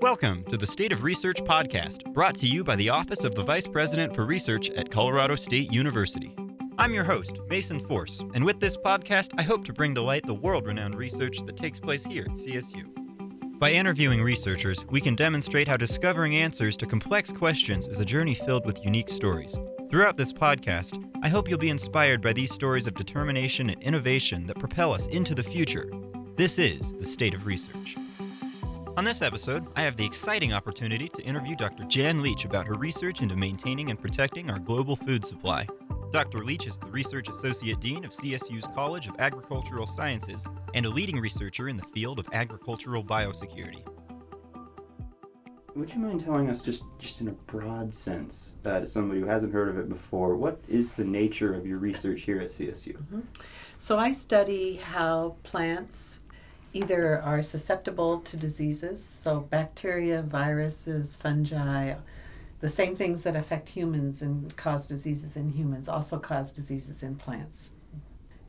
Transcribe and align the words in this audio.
Welcome 0.00 0.44
to 0.44 0.56
the 0.56 0.66
State 0.66 0.92
of 0.92 1.02
Research 1.02 1.44
podcast, 1.44 2.10
brought 2.14 2.34
to 2.36 2.46
you 2.46 2.64
by 2.64 2.74
the 2.74 2.88
Office 2.88 3.22
of 3.22 3.34
the 3.34 3.44
Vice 3.44 3.66
President 3.66 4.14
for 4.14 4.24
Research 4.24 4.70
at 4.70 4.90
Colorado 4.90 5.36
State 5.36 5.70
University. 5.70 6.34
I'm 6.78 6.94
your 6.94 7.04
host, 7.04 7.38
Mason 7.50 7.80
Force, 7.80 8.24
and 8.32 8.42
with 8.42 8.60
this 8.60 8.78
podcast, 8.78 9.34
I 9.36 9.42
hope 9.42 9.62
to 9.66 9.74
bring 9.74 9.94
to 9.94 10.00
light 10.00 10.24
the 10.24 10.32
world 10.32 10.66
renowned 10.66 10.94
research 10.94 11.40
that 11.44 11.58
takes 11.58 11.78
place 11.78 12.02
here 12.02 12.22
at 12.22 12.30
CSU. 12.30 12.86
By 13.58 13.72
interviewing 13.72 14.22
researchers, 14.22 14.86
we 14.86 15.02
can 15.02 15.16
demonstrate 15.16 15.68
how 15.68 15.76
discovering 15.76 16.34
answers 16.34 16.78
to 16.78 16.86
complex 16.86 17.30
questions 17.30 17.86
is 17.86 18.00
a 18.00 18.04
journey 18.06 18.32
filled 18.32 18.64
with 18.64 18.82
unique 18.82 19.10
stories. 19.10 19.54
Throughout 19.90 20.16
this 20.16 20.32
podcast, 20.32 21.04
I 21.22 21.28
hope 21.28 21.46
you'll 21.46 21.58
be 21.58 21.68
inspired 21.68 22.22
by 22.22 22.32
these 22.32 22.54
stories 22.54 22.86
of 22.86 22.94
determination 22.94 23.68
and 23.68 23.82
innovation 23.82 24.46
that 24.46 24.58
propel 24.58 24.94
us 24.94 25.08
into 25.08 25.34
the 25.34 25.42
future. 25.42 25.90
This 26.36 26.58
is 26.58 26.94
the 26.94 27.04
State 27.04 27.34
of 27.34 27.44
Research. 27.44 27.98
On 28.96 29.04
this 29.04 29.22
episode, 29.22 29.68
I 29.76 29.82
have 29.82 29.96
the 29.96 30.04
exciting 30.04 30.52
opportunity 30.52 31.08
to 31.10 31.22
interview 31.22 31.54
Dr. 31.54 31.84
Jan 31.84 32.22
Leach 32.22 32.44
about 32.44 32.66
her 32.66 32.74
research 32.74 33.22
into 33.22 33.36
maintaining 33.36 33.88
and 33.88 34.00
protecting 34.00 34.50
our 34.50 34.58
global 34.58 34.96
food 34.96 35.24
supply. 35.24 35.66
Dr. 36.10 36.44
Leach 36.44 36.66
is 36.66 36.76
the 36.76 36.88
Research 36.88 37.28
Associate 37.28 37.78
Dean 37.78 38.04
of 38.04 38.10
CSU's 38.10 38.66
College 38.74 39.06
of 39.06 39.14
Agricultural 39.20 39.86
Sciences 39.86 40.44
and 40.74 40.84
a 40.84 40.90
leading 40.90 41.20
researcher 41.20 41.68
in 41.68 41.76
the 41.76 41.84
field 41.94 42.18
of 42.18 42.26
agricultural 42.32 43.04
biosecurity. 43.04 43.86
Would 45.76 45.94
you 45.94 46.00
mind 46.00 46.24
telling 46.24 46.50
us, 46.50 46.60
just, 46.60 46.82
just 46.98 47.20
in 47.20 47.28
a 47.28 47.32
broad 47.32 47.94
sense, 47.94 48.56
uh, 48.64 48.80
to 48.80 48.86
somebody 48.86 49.20
who 49.20 49.26
hasn't 49.26 49.52
heard 49.52 49.68
of 49.68 49.78
it 49.78 49.88
before, 49.88 50.34
what 50.34 50.60
is 50.68 50.94
the 50.94 51.04
nature 51.04 51.54
of 51.54 51.64
your 51.64 51.78
research 51.78 52.22
here 52.22 52.40
at 52.40 52.48
CSU? 52.48 52.96
Mm-hmm. 52.96 53.20
So, 53.78 53.96
I 53.96 54.10
study 54.10 54.76
how 54.76 55.36
plants 55.44 56.20
either 56.72 57.20
are 57.20 57.42
susceptible 57.42 58.20
to 58.20 58.36
diseases, 58.36 59.04
so 59.04 59.40
bacteria, 59.40 60.22
viruses, 60.22 61.14
fungi, 61.14 61.94
the 62.60 62.68
same 62.68 62.94
things 62.94 63.22
that 63.22 63.36
affect 63.36 63.70
humans 63.70 64.22
and 64.22 64.54
cause 64.56 64.86
diseases 64.86 65.34
in 65.36 65.50
humans 65.50 65.88
also 65.88 66.18
cause 66.18 66.52
diseases 66.52 67.02
in 67.02 67.16
plants. 67.16 67.70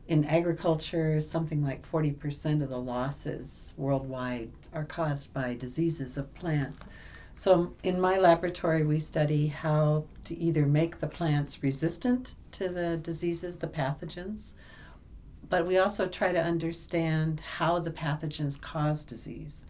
In 0.07 0.25
agriculture, 0.25 1.21
something 1.21 1.63
like 1.63 1.89
40% 1.89 2.61
of 2.61 2.69
the 2.69 2.77
losses 2.77 3.73
worldwide 3.77 4.51
are 4.73 4.83
caused 4.83 5.33
by 5.33 5.53
diseases 5.53 6.17
of 6.17 6.33
plants. 6.35 6.85
So, 7.33 7.73
in 7.81 8.01
my 8.01 8.17
laboratory, 8.17 8.85
we 8.85 8.99
study 8.99 9.47
how 9.47 10.03
to 10.25 10.37
either 10.37 10.65
make 10.65 10.99
the 10.99 11.07
plants 11.07 11.63
resistant 11.63 12.35
to 12.51 12.67
the 12.67 12.97
diseases, 12.97 13.55
the 13.57 13.67
pathogens, 13.67 14.51
but 15.51 15.67
we 15.67 15.77
also 15.77 16.07
try 16.07 16.31
to 16.31 16.41
understand 16.41 17.41
how 17.41 17.77
the 17.77 17.91
pathogens 17.91 18.59
cause 18.59 19.03
disease. 19.03 19.65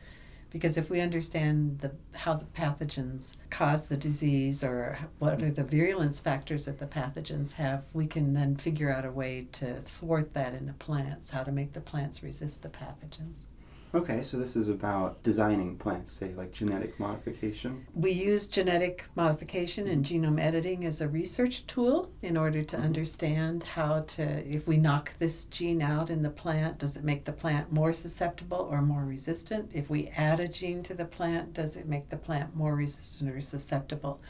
Because 0.52 0.78
if 0.78 0.92
we 0.92 1.02
understand 1.02 1.80
the, 1.80 1.92
how 2.14 2.36
the 2.36 2.46
pathogens 2.46 3.36
cause 3.50 3.88
the 3.88 3.98
disease 3.98 4.64
or 4.64 5.00
what 5.18 5.42
are 5.42 5.50
the 5.50 5.64
virulence 5.64 6.20
factors 6.20 6.66
that 6.66 6.78
the 6.78 6.86
pathogens 6.86 7.54
have, 7.54 7.84
we 7.94 8.06
can 8.06 8.36
then 8.36 8.58
figure 8.58 8.94
out 8.94 9.06
a 9.06 9.12
way 9.12 9.48
to 9.54 9.82
thwart 9.82 10.36
that 10.36 10.54
in 10.54 10.68
the 10.68 10.74
plants, 10.74 11.32
how 11.32 11.42
to 11.42 11.52
make 11.52 11.74
the 11.74 11.82
plants 11.82 12.22
resist 12.22 12.62
the 12.62 12.70
pathogens. 12.70 13.46
Okay, 13.94 14.22
so 14.22 14.38
this 14.38 14.56
is 14.56 14.70
about 14.70 15.22
designing 15.22 15.76
plants, 15.76 16.14
say 16.14 16.34
like 16.34 16.54
genetic 16.54 16.98
modification. 16.98 17.86
We 17.94 18.12
use 18.12 18.48
genetic 18.48 19.04
modification 19.16 19.90
and 19.90 20.06
genome 20.06 20.40
editing 20.40 20.86
as 20.86 21.02
a 21.02 21.10
research 21.10 21.68
tool 21.68 22.10
in 22.22 22.38
order 22.38 22.64
to 22.64 22.76
mm-hmm. 22.78 22.86
understand 22.86 23.64
how 23.64 24.02
to, 24.02 24.24
if 24.48 24.66
we 24.66 24.78
knock 24.78 25.12
this 25.20 25.44
gene 25.46 25.82
out 25.82 26.10
in 26.10 26.24
the 26.24 26.30
plant, 26.30 26.80
does 26.80 26.96
it 26.96 27.04
make 27.04 27.26
the 27.26 27.34
plant 27.34 27.70
more 27.74 27.92
susceptible 27.92 28.66
or 28.72 28.82
more 28.82 29.04
resistant? 29.04 29.76
If 29.76 29.90
we 29.90 30.08
add 30.16 30.40
a 30.40 30.48
gene 30.48 30.84
to 30.84 30.94
the 30.94 31.04
plant, 31.04 31.54
does 31.54 31.76
it 31.76 31.90
make 31.90 32.08
the 32.08 32.16
plant 32.16 32.56
more 32.56 32.76
resistant 32.76 33.30
or 33.30 33.42
susceptible? 33.42 34.22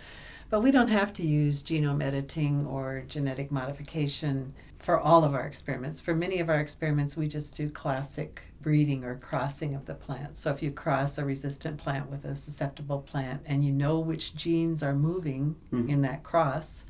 But 0.50 0.64
we 0.64 0.72
don't 0.72 0.90
have 0.90 1.14
to 1.14 1.26
use 1.26 1.64
genome 1.64 2.04
editing 2.04 2.66
or 2.66 3.04
genetic 3.08 3.52
modification 3.52 4.54
for 4.82 5.00
all 5.00 5.24
of 5.24 5.34
our 5.36 5.46
experiments. 5.46 6.00
For 6.00 6.16
many 6.16 6.40
of 6.40 6.50
our 6.50 6.60
experiments, 6.60 7.16
we 7.16 7.28
just 7.28 7.56
do 7.56 7.70
classic 7.70 8.42
breeding 8.62 9.04
or 9.04 9.16
crossing 9.16 9.76
of 9.76 9.86
the 9.86 9.94
plant. 9.94 10.38
So 10.38 10.52
if 10.52 10.64
you 10.64 10.72
cross 10.72 11.18
a 11.18 11.26
resistant 11.26 11.78
plant 11.78 12.10
with 12.10 12.26
a 12.26 12.36
susceptible 12.36 13.00
plant 13.00 13.42
and 13.46 13.64
you 13.64 13.72
know 13.72 14.00
which 14.00 14.36
genes 14.36 14.82
are 14.82 14.96
moving 14.96 15.56
mm-hmm. 15.72 15.90
in 15.90 16.02
that 16.02 16.24
cross, 16.24 16.86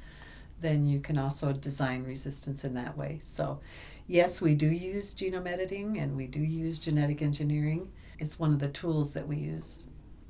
then 0.61 0.87
you 0.87 0.99
can 0.99 1.17
also 1.17 1.51
design 1.51 2.03
resistance 2.03 2.63
in 2.63 2.73
that 2.75 2.97
way. 2.97 3.19
So, 3.23 3.59
yes, 4.07 4.41
we 4.41 4.55
do 4.55 4.67
use 4.67 5.13
genome 5.13 5.47
editing 5.47 5.97
and 5.99 6.15
we 6.15 6.27
do 6.27 6.39
use 6.39 6.79
genetic 6.79 7.21
engineering. 7.21 7.91
It's 8.19 8.39
one 8.39 8.53
of 8.53 8.59
the 8.59 8.69
tools 8.69 9.13
that 9.13 9.27
we 9.27 9.37
use 9.37 9.87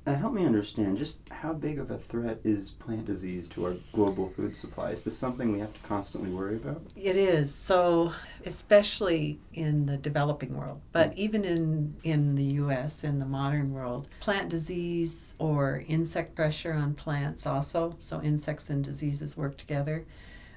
uh, 0.08 0.16
help 0.16 0.34
me 0.34 0.46
understand 0.46 0.98
just 0.98 1.22
how 1.30 1.54
big 1.54 1.78
of 1.78 1.92
a 1.92 1.98
threat 1.98 2.40
is 2.44 2.72
plant 2.72 3.06
disease 3.06 3.48
to 3.50 3.66
our 3.66 3.76
global 3.94 4.30
food 4.30 4.56
supply? 4.56 4.90
Is 4.90 5.04
this 5.04 5.16
something 5.16 5.52
we 5.52 5.60
have 5.60 5.74
to 5.74 5.80
constantly 5.82 6.32
worry 6.32 6.56
about? 6.56 6.82
It 6.96 7.16
is. 7.16 7.54
So, 7.54 8.12
especially 8.46 9.40
in 9.54 9.86
the 9.86 9.98
developing 9.98 10.58
world, 10.58 10.82
but 10.92 11.12
mm. 11.12 11.18
even 11.18 11.46
in, 11.46 11.96
in 12.04 12.34
the 12.34 12.44
US, 12.44 13.04
in 13.04 13.20
the 13.20 13.26
modern 13.26 13.72
world, 13.72 14.08
plant 14.22 14.50
disease 14.50 15.36
or 15.38 15.84
insect 15.88 16.34
pressure 16.36 16.74
on 16.74 16.96
plants 16.96 17.46
also, 17.46 17.96
so 18.00 18.22
insects 18.24 18.72
and 18.72 18.84
diseases 18.84 19.38
work 19.38 19.56
together, 19.56 20.04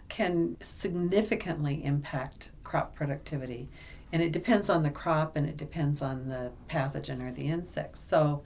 can 0.09 0.57
significantly 0.61 1.85
impact 1.85 2.51
crop 2.63 2.95
productivity. 2.95 3.69
And 4.11 4.23
it 4.23 4.33
depends 4.33 4.71
on 4.71 4.83
the 4.83 4.91
crop 4.91 5.37
and 5.37 5.47
it 5.47 5.59
depends 5.59 6.01
on 6.01 6.29
the 6.29 6.51
pathogen 6.71 7.23
or 7.23 7.33
the 7.33 7.49
insect. 7.49 7.99
So, 7.99 8.43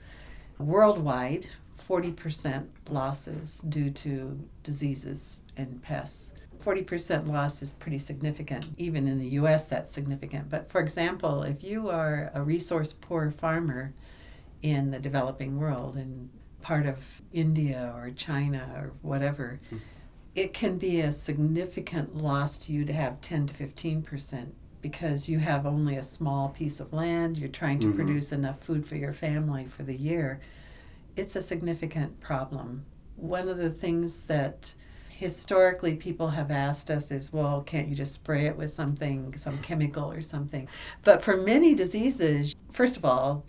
Worldwide, 0.59 1.47
40% 1.79 2.65
losses 2.89 3.59
due 3.69 3.89
to 3.91 4.37
diseases 4.63 5.43
and 5.57 5.81
pests. 5.81 6.33
40% 6.63 7.27
loss 7.27 7.61
is 7.61 7.73
pretty 7.73 7.97
significant. 7.97 8.67
Even 8.77 9.07
in 9.07 9.17
the 9.17 9.29
US, 9.29 9.67
that's 9.67 9.91
significant. 9.91 10.49
But 10.49 10.69
for 10.69 10.81
example, 10.81 11.43
if 11.43 11.63
you 11.63 11.89
are 11.89 12.31
a 12.33 12.43
resource 12.43 12.93
poor 12.93 13.31
farmer 13.31 13.91
in 14.61 14.91
the 14.91 14.99
developing 14.99 15.57
world, 15.57 15.95
in 15.95 16.29
part 16.61 16.85
of 16.85 16.99
India 17.31 17.93
or 17.95 18.11
China 18.11 18.69
or 18.75 18.91
whatever, 19.01 19.61
mm. 19.71 19.79
it 20.35 20.53
can 20.53 20.77
be 20.77 20.99
a 20.99 21.11
significant 21.13 22.17
loss 22.17 22.59
to 22.59 22.73
you 22.73 22.83
to 22.83 22.93
have 22.93 23.21
10 23.21 23.47
to 23.47 23.53
15% 23.53 24.47
because 24.81 25.27
you 25.27 25.39
have 25.39 25.65
only 25.65 25.97
a 25.97 26.03
small 26.03 26.49
piece 26.49 26.79
of 26.79 26.93
land, 26.93 27.37
you're 27.37 27.49
trying 27.49 27.79
to 27.79 27.87
mm-hmm. 27.87 27.95
produce 27.95 28.31
enough 28.31 28.59
food 28.61 28.85
for 28.85 28.95
your 28.95 29.13
family 29.13 29.65
for 29.65 29.83
the 29.83 29.95
year, 29.95 30.39
it's 31.15 31.35
a 31.35 31.41
significant 31.41 32.19
problem. 32.21 32.85
One 33.15 33.49
of 33.49 33.57
the 33.57 33.69
things 33.69 34.21
that 34.23 34.73
historically 35.09 35.95
people 35.95 36.29
have 36.29 36.49
asked 36.49 36.89
us 36.89 37.11
is, 37.11 37.33
well, 37.33 37.61
can't 37.61 37.89
you 37.89 37.95
just 37.95 38.13
spray 38.13 38.45
it 38.45 38.55
with 38.55 38.71
something, 38.71 39.35
some 39.35 39.57
chemical 39.61 40.09
or 40.09 40.21
something? 40.21 40.67
But 41.03 41.21
for 41.21 41.35
many 41.35 41.75
diseases, 41.75 42.55
first 42.71 42.95
of 42.95 43.03
all, 43.03 43.43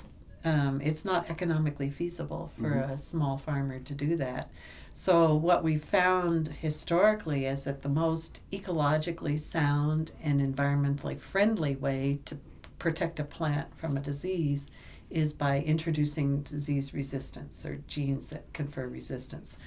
um, 0.45 0.81
it's 0.83 1.05
not 1.05 1.31
economically 1.31 1.91
feasible 1.91 2.51
for 2.59 2.71
mm-hmm. 2.71 2.93
a 2.93 2.99
small 2.99 3.37
farmer 3.39 3.79
to 3.79 3.95
do 3.95 4.17
that. 4.17 4.51
So, 4.93 5.35
what 5.37 5.63
we 5.63 5.79
found 5.79 6.49
historically 6.49 7.47
is 7.47 7.65
that 7.65 7.83
the 7.83 7.89
most 7.89 8.41
ecologically 8.51 9.39
sound 9.39 10.13
and 10.23 10.41
environmentally 10.41 11.19
friendly 11.19 11.77
way 11.77 12.19
to 12.27 12.37
protect 12.79 13.21
a 13.21 13.25
plant 13.25 13.69
from 13.79 13.97
a 13.97 14.01
disease 14.01 14.69
is 15.09 15.33
by 15.33 15.61
introducing 15.61 16.43
disease 16.43 16.93
resistance 16.95 17.65
or 17.65 17.77
genes 17.87 18.31
that 18.31 18.53
confer 18.53 18.87
resistance. 18.89 19.59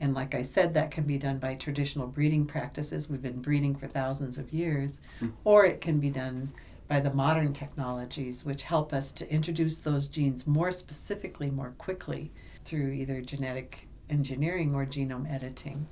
And 0.00 0.14
like 0.14 0.34
I 0.34 0.42
said, 0.42 0.74
that 0.74 0.90
can 0.90 1.04
be 1.04 1.18
done 1.18 1.38
by 1.38 1.56
traditional 1.56 2.06
breeding 2.06 2.46
practices. 2.46 3.10
We've 3.10 3.22
been 3.22 3.42
breeding 3.42 3.74
for 3.74 3.88
thousands 3.88 4.38
of 4.38 4.52
years, 4.52 5.00
mm. 5.20 5.32
or 5.44 5.64
it 5.64 5.80
can 5.80 5.98
be 5.98 6.10
done 6.10 6.52
by 6.86 7.00
the 7.00 7.12
modern 7.12 7.52
technologies, 7.52 8.44
which 8.44 8.62
help 8.62 8.92
us 8.92 9.12
to 9.12 9.30
introduce 9.30 9.78
those 9.78 10.06
genes 10.06 10.46
more 10.46 10.70
specifically, 10.70 11.50
more 11.50 11.74
quickly 11.78 12.30
through 12.64 12.90
either 12.92 13.20
genetic 13.20 13.87
engineering 14.10 14.74
or 14.74 14.86
genome 14.86 15.32
editing. 15.32 15.86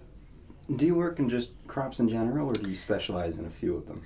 Do 0.75 0.87
you 0.87 0.95
work 0.95 1.19
in 1.19 1.29
just 1.29 1.53
crops 1.67 2.01
in 2.01 2.09
general, 2.09 2.49
or 2.49 2.55
do 2.55 2.69
you 2.69 2.75
specialize 2.75 3.39
in 3.39 3.47
a 3.47 3.51
few 3.51 3.77
of 3.77 3.87
them? 3.87 4.03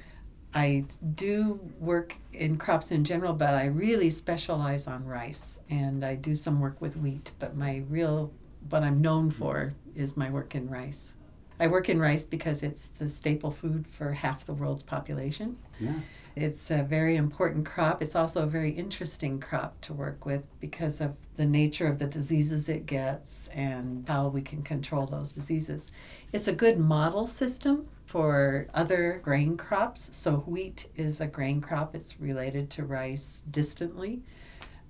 I 0.53 0.85
do 1.15 1.61
work 1.79 2.17
in 2.33 2.59
crops 2.59 2.91
in 2.91 3.05
general, 3.05 3.33
but 3.33 3.55
I 3.55 3.67
really 3.67 4.11
specialize 4.11 4.87
on 4.87 5.05
rice 5.05 5.61
and 5.71 6.05
I 6.05 6.17
do 6.17 6.35
some 6.35 6.61
work 6.61 6.81
with 6.81 6.97
wheat. 6.97 7.31
But 7.39 7.57
my 7.57 7.85
real, 7.89 8.33
what 8.69 8.83
I'm 8.83 9.01
known 9.01 9.31
for 9.31 9.73
is 9.95 10.17
my 10.17 10.29
work 10.29 10.55
in 10.57 10.69
rice. 10.69 11.15
I 11.61 11.69
work 11.69 11.89
in 11.89 12.01
rice 12.01 12.25
because 12.25 12.63
it's 12.63 12.89
the 12.89 13.09
staple 13.09 13.53
food 13.53 13.87
for 13.87 14.13
half 14.13 14.45
the 14.45 14.55
world's 14.55 14.83
population. 14.83 15.57
Yeah. 15.79 15.95
It's 16.37 16.71
a 16.71 16.83
very 16.83 17.17
important 17.17 17.67
crop. 17.67 18.03
It's 18.03 18.15
also 18.15 18.45
a 18.45 18.47
very 18.47 18.71
interesting 18.71 19.41
crop 19.41 19.81
to 19.83 19.93
work 19.93 20.25
with 20.25 20.43
because 20.61 21.01
of 21.01 21.17
the 21.37 21.45
nature 21.45 21.87
of 21.87 21.99
the 21.99 22.07
diseases 22.07 22.69
it 22.69 22.87
gets 22.87 23.49
and 23.49 24.09
how 24.09 24.29
we 24.29 24.43
can 24.43 24.63
control 24.63 25.07
those 25.07 25.33
diseases. 25.33 25.91
It's 26.33 26.49
a 26.49 26.53
good 26.53 26.79
model 26.79 27.27
system 27.27 27.89
for 28.07 28.69
other 28.75 29.21
grain 29.23 29.57
crops. 29.57 30.11
So, 30.13 30.37
wheat 30.47 30.89
is 30.97 31.21
a 31.21 31.27
grain 31.27 31.61
crop, 31.61 31.95
it's 31.95 32.21
related 32.21 32.71
to 32.71 32.85
rice 32.85 33.43
distantly. 33.51 34.23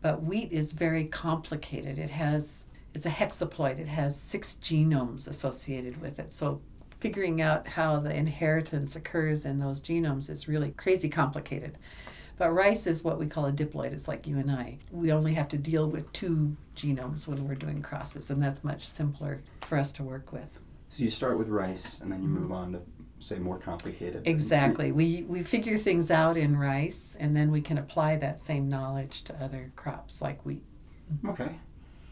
But 0.03 0.23
wheat 0.23 0.53
is 0.53 0.73
very 0.73 1.05
complicated. 1.05 1.99
It 1.99 2.11
has 2.11 2.67
it's 2.95 3.07
a 3.07 3.11
hexaploid. 3.11 3.79
It 3.79 3.89
has 3.89 4.19
six 4.19 4.57
genomes 4.61 5.29
associated 5.29 6.01
with 6.01 6.19
it. 6.19 6.33
So 6.33 6.61
figuring 7.01 7.41
out 7.41 7.67
how 7.67 7.99
the 7.99 8.15
inheritance 8.15 8.95
occurs 8.95 9.47
in 9.47 9.59
those 9.59 9.81
genomes 9.81 10.31
is 10.31 10.49
really 10.49 10.71
crazy 10.73 11.09
complicated. 11.09 11.77
But 12.39 12.53
rice 12.53 12.87
is 12.87 13.05
what 13.05 13.19
we 13.19 13.27
call 13.27 13.47
a 13.47 13.53
diploid. 13.53 13.93
It's 13.93 14.09
like 14.09 14.27
you 14.27 14.39
and 14.39 14.51
I. 14.51 14.79
We 14.91 15.13
only 15.13 15.35
have 15.35 15.49
to 15.49 15.59
deal 15.59 15.89
with 15.89 16.11
two 16.13 16.57
genomes 16.75 17.27
when 17.27 17.47
we're 17.47 17.55
doing 17.55 17.83
crosses, 17.83 18.31
and 18.31 18.43
that's 18.43 18.65
much 18.65 18.85
simpler 18.85 19.43
for 19.63 19.77
us 19.77 19.93
to 19.93 20.03
work 20.03 20.33
with. 20.33 20.59
So 20.89 21.03
you 21.03 21.11
start 21.11 21.37
with 21.37 21.49
rice, 21.49 22.01
and 22.01 22.11
then 22.11 22.23
you 22.23 22.29
move 22.29 22.51
on 22.51 22.73
to 22.73 22.83
say 23.19 23.39
more 23.39 23.59
complicated. 23.59 24.25
things. 24.25 24.43
Exactly. 24.43 24.91
We 24.91 25.25
we 25.29 25.43
figure 25.43 25.77
things 25.77 26.11
out 26.11 26.37
in 26.37 26.57
rice, 26.57 27.17
and 27.21 27.37
then 27.37 27.51
we 27.51 27.61
can 27.61 27.79
apply 27.79 28.17
that 28.17 28.41
same 28.41 28.69
knowledge 28.69 29.23
to 29.25 29.35
other 29.43 29.71
crops 29.77 30.23
like 30.23 30.45
wheat. 30.45 30.65
Okay. 31.27 31.59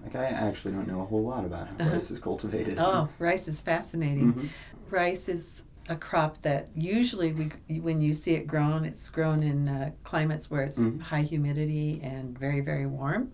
Like 0.03 0.15
I 0.17 0.27
actually 0.27 0.73
don't 0.75 0.89
know 0.89 1.01
a 1.01 1.05
whole 1.05 1.23
lot 1.23 1.45
about 1.45 1.69
how 1.69 1.75
Uh-huh. 1.81 1.95
rice 1.95 2.11
is 2.11 2.19
cultivated. 2.19 2.79
Oh, 2.79 3.09
rice 3.19 3.49
is 3.49 3.61
fascinating. 3.61 4.33
Mhm. 4.35 4.49
Rice 4.91 5.29
is 5.29 5.65
a 5.89 5.97
crop 5.97 6.41
that 6.43 6.69
usually 6.75 7.33
we 7.33 7.81
when 7.81 8.01
you 8.01 8.15
see 8.15 8.35
it 8.35 8.47
grown, 8.47 8.85
it's 8.85 9.09
grown 9.09 9.43
in 9.43 9.69
uh, 9.69 9.91
climates 10.05 10.51
where 10.51 10.63
it's 10.63 10.79
Mhm. 10.79 11.01
high 11.01 11.23
humidity 11.23 12.01
and 12.03 12.39
very 12.39 12.61
very 12.61 12.87
warm, 12.87 13.33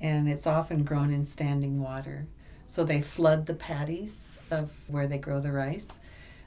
and 0.00 0.28
it's 0.28 0.46
often 0.46 0.84
grown 0.84 1.12
in 1.12 1.24
standing 1.24 1.80
water. 1.80 2.26
So 2.66 2.84
they 2.84 3.02
flood 3.02 3.46
the 3.46 3.54
paddies 3.54 4.38
of 4.50 4.70
where 4.86 5.06
they 5.06 5.18
grow 5.18 5.40
the 5.40 5.52
rice. 5.52 5.98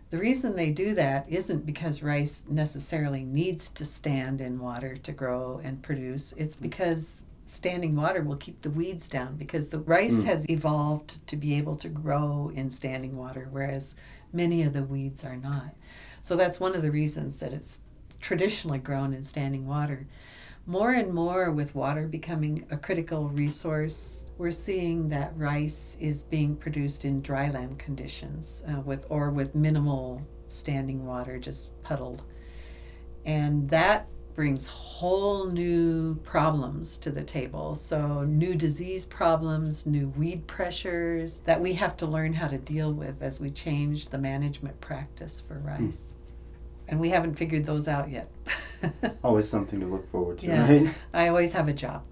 The 0.09 0.17
reason 0.17 0.55
they 0.55 0.71
do 0.71 0.95
that 0.95 1.25
isn't 1.29 1.65
because 1.65 2.01
rice 2.03 2.43
necessarily 2.49 3.23
needs 3.23 3.69
to 3.69 3.85
stand 3.85 4.39
in 4.41 4.59
water 4.59 4.95
to 4.97 5.11
grow 5.11 5.59
and 5.63 5.81
produce. 5.81 6.31
It's 6.33 6.55
because 6.55 7.21
standing 7.47 7.95
water 7.95 8.21
will 8.23 8.35
keep 8.37 8.61
the 8.61 8.69
weeds 8.69 9.07
down 9.07 9.35
because 9.35 9.69
the 9.69 9.79
rice 9.79 10.17
Mm. 10.19 10.25
has 10.25 10.49
evolved 10.49 11.25
to 11.27 11.35
be 11.37 11.53
able 11.55 11.75
to 11.77 11.89
grow 11.89 12.51
in 12.55 12.69
standing 12.69 13.15
water, 13.15 13.47
whereas 13.51 13.95
many 14.33 14.63
of 14.63 14.73
the 14.73 14.83
weeds 14.83 15.23
are 15.23 15.37
not. 15.37 15.75
So 16.21 16.35
that's 16.35 16.59
one 16.59 16.75
of 16.75 16.81
the 16.81 16.91
reasons 16.91 17.39
that 17.39 17.53
it's 17.53 17.81
traditionally 18.19 18.79
grown 18.79 19.13
in 19.13 19.23
standing 19.23 19.67
water. 19.67 20.07
More 20.65 20.91
and 20.91 21.13
more, 21.13 21.51
with 21.51 21.75
water 21.75 22.07
becoming 22.07 22.65
a 22.71 22.77
critical 22.77 23.29
resource, 23.29 24.19
we're 24.39 24.49
seeing 24.51 25.07
that 25.09 25.37
rice 25.37 25.95
is 25.99 26.23
being 26.23 26.55
produced 26.55 27.05
in 27.05 27.21
dryland 27.21 27.77
conditions 27.77 28.63
uh, 28.67 28.81
with 28.81 29.05
or 29.09 29.29
with 29.29 29.53
minimal 29.53 30.21
standing 30.47 31.05
water, 31.05 31.37
just 31.37 31.69
puddled, 31.83 32.23
and 33.25 33.69
that 33.69 34.07
brings 34.35 34.67
whole 34.67 35.45
new 35.45 36.15
problems 36.23 36.97
to 36.97 37.09
the 37.09 37.23
table. 37.23 37.75
So 37.75 38.23
new 38.23 38.53
disease 38.53 39.05
problems, 39.05 39.85
new 39.85 40.09
weed 40.09 40.45
pressures 40.45 41.39
that 41.41 41.59
we 41.59 41.73
have 41.73 41.95
to 41.97 42.05
learn 42.05 42.33
how 42.33 42.49
to 42.49 42.57
deal 42.57 42.93
with 42.93 43.21
as 43.21 43.39
we 43.39 43.49
change 43.49 44.09
the 44.09 44.17
management 44.17 44.79
practice 44.81 45.41
for 45.41 45.55
hmm. 45.55 45.85
rice. 45.85 46.13
And 46.87 46.99
we 46.99 47.09
haven't 47.09 47.35
figured 47.35 47.65
those 47.65 47.87
out 47.87 48.11
yet. 48.11 48.29
Always 49.23 49.49
something 49.49 49.79
to 49.79 49.87
look 49.87 50.11
forward 50.11 50.37
to, 50.39 50.47
Yeah. 50.47 50.69
right? 50.69 50.95
I 51.13 51.29
always 51.29 51.51
have 51.53 51.67
a 51.67 51.73
job. 51.73 52.03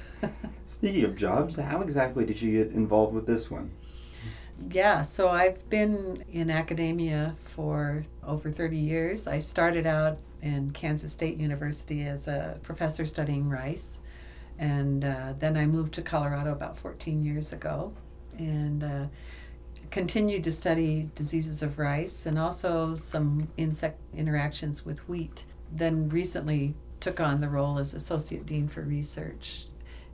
Speaking 0.66 1.04
of 1.04 1.14
jobs, 1.14 1.54
how 1.54 1.82
exactly 1.82 2.24
did 2.24 2.42
you 2.42 2.64
get 2.64 2.74
involved 2.74 3.14
with 3.14 3.26
this 3.26 3.48
one? 3.48 3.70
Yeah, 4.70 5.02
so 5.02 5.28
I've 5.28 5.68
been 5.70 6.24
in 6.32 6.50
academia 6.50 7.36
for 7.44 8.04
over 8.26 8.50
30 8.50 8.76
years. 8.76 9.26
I 9.28 9.38
started 9.38 9.86
out 9.86 10.18
in 10.42 10.70
Kansas 10.72 11.12
State 11.12 11.38
University 11.38 12.02
as 12.02 12.28
a 12.28 12.58
professor 12.62 13.06
studying 13.06 13.48
rice, 13.48 14.00
and 14.58 15.04
uh, 15.04 15.34
then 15.38 15.56
I 15.56 15.66
moved 15.66 15.94
to 15.94 16.02
Colorado 16.02 16.52
about 16.52 16.76
14 16.76 17.24
years 17.24 17.52
ago 17.52 17.92
and 18.38 18.84
uh, 18.84 19.06
continued 19.90 20.44
to 20.44 20.52
study 20.52 21.08
diseases 21.14 21.62
of 21.62 21.78
rice 21.78 22.26
and 22.26 22.38
also 22.38 22.94
some 22.94 23.48
insect 23.56 24.00
interactions 24.14 24.84
with 24.84 25.08
wheat. 25.08 25.44
Then 25.70 26.08
recently 26.08 26.74
took 27.00 27.20
on 27.20 27.40
the 27.40 27.48
role 27.48 27.78
as 27.78 27.94
associate 27.94 28.46
dean 28.46 28.68
for 28.68 28.82
research 28.82 29.66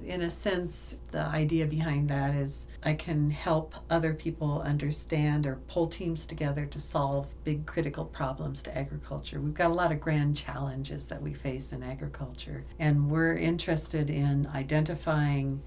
in 0.05 0.23
a 0.23 0.31
sense, 0.31 0.97
the 1.11 1.23
idea 1.23 1.67
behind 1.67 2.09
that 2.09 2.35
is 2.35 2.67
I 2.83 2.95
can 2.95 3.31
help 3.31 3.75
other 3.91 4.15
people 4.15 4.63
understand 4.63 5.47
or 5.47 5.57
pull 5.67 5.87
teams 5.87 6.27
together 6.27 6.67
to 6.67 6.81
solve 6.81 7.27
big 7.45 7.67
critical 7.67 8.05
problems 8.05 8.63
to 8.65 8.79
agriculture. 8.79 9.41
We've 9.41 9.55
got 9.55 9.71
a 9.71 9.75
lot 9.75 9.93
of 9.93 10.01
grand 10.01 10.37
challenges 10.37 11.09
that 11.09 11.21
we 11.21 11.35
face 11.35 11.73
in 11.73 11.83
agriculture, 11.83 12.65
and 12.79 13.11
we're 13.11 13.35
interested 13.35 14.11
in 14.11 14.47
identifying 14.55 15.63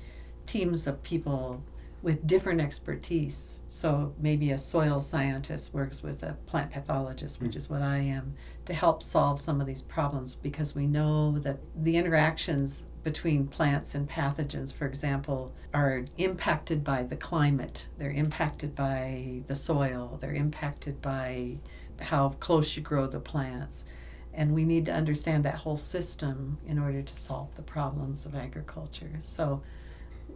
teams 0.46 0.88
of 0.88 1.02
people 1.04 1.62
with 2.02 2.26
different 2.26 2.60
expertise. 2.60 3.62
So 3.68 4.14
maybe 4.20 4.52
a 4.52 4.58
soil 4.58 5.00
scientist 5.00 5.74
works 5.74 6.02
with 6.02 6.24
a 6.24 6.36
plant 6.48 6.72
pathologist, 6.72 7.40
which 7.42 7.54
hmm. 7.54 7.58
is 7.58 7.70
what 7.70 7.82
I 7.82 7.98
am, 7.98 8.34
to 8.66 8.74
help 8.74 9.04
solve 9.04 9.40
some 9.40 9.62
of 9.62 9.68
these 9.68 9.82
problems 9.82 10.36
because 10.36 10.74
we 10.74 10.88
know 10.88 11.38
that 11.40 11.60
the 11.84 11.96
interactions 11.96 12.88
between 13.04 13.48
plants 13.48 13.96
and 13.96 14.08
pathogens, 14.08 14.74
for 14.74 14.86
example, 14.86 15.54
are 15.74 16.06
impacted 16.18 16.84
by 16.84 17.04
the 17.04 17.16
climate. 17.16 17.88
They're 17.98 18.12
impacted 18.12 18.76
by 18.76 19.42
the 19.48 19.56
soil. 19.56 20.18
They're 20.22 20.34
impacted 20.34 21.02
by 21.02 21.58
how 22.00 22.30
close 22.40 22.76
you 22.76 22.84
grow 22.84 23.08
the 23.08 23.20
plants. 23.20 23.86
And 24.34 24.54
we 24.54 24.64
need 24.64 24.86
to 24.86 24.94
understand 24.94 25.44
that 25.46 25.56
whole 25.56 25.78
system 25.78 26.58
in 26.66 26.80
order 26.80 27.02
to 27.02 27.16
solve 27.16 27.54
the 27.56 27.62
problems 27.62 28.26
of 28.26 28.36
agriculture. 28.36 29.12
So, 29.20 29.62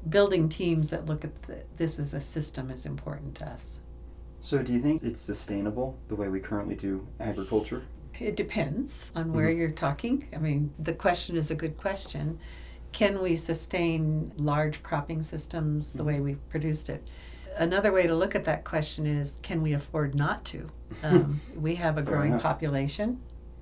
building 0.10 0.50
teams 0.50 0.90
that 0.90 1.06
look 1.06 1.24
at 1.24 1.48
th- 1.48 1.66
this 1.78 1.98
as 2.00 2.14
a 2.14 2.20
system 2.20 2.70
is 2.70 2.86
important 2.86 3.36
to 3.36 3.48
us. 3.48 3.82
So, 4.42 4.62
do 4.62 4.74
you 4.74 4.80
think 4.80 5.04
it's 5.04 5.22
sustainable 5.22 5.98
the 6.08 6.16
way 6.16 6.28
we 6.28 6.40
currently 6.40 6.76
do 6.76 7.08
agriculture? 7.20 7.84
It 8.20 8.36
depends 8.36 9.12
on 9.16 9.34
where 9.34 9.50
you're 9.50 9.72
talking. 9.72 10.28
I 10.34 10.38
mean, 10.38 10.74
the 10.80 10.94
question 10.94 11.36
is 11.36 11.52
a 11.52 11.56
good 11.56 11.78
question. 11.78 12.40
Can 12.92 13.22
we 13.22 13.36
sustain 13.36 14.32
large 14.38 14.82
cropping 14.84 15.22
systems 15.22 15.94
the 15.94 16.04
way 16.04 16.22
we've 16.22 16.50
produced 16.50 16.90
it? 16.90 17.10
Another 17.58 17.92
way 17.92 18.08
to 18.08 18.16
look 18.16 18.36
at 18.36 18.46
that 18.46 18.64
question 18.64 19.06
is 19.06 19.40
can 19.42 19.62
we 19.62 19.74
afford 19.74 20.16
not 20.16 20.46
to? 20.46 20.68
Um, 21.04 21.42
we 21.56 21.76
have 21.76 21.98
a 21.98 22.02
growing 22.02 22.32
enough. 22.32 22.44
population. 22.44 23.20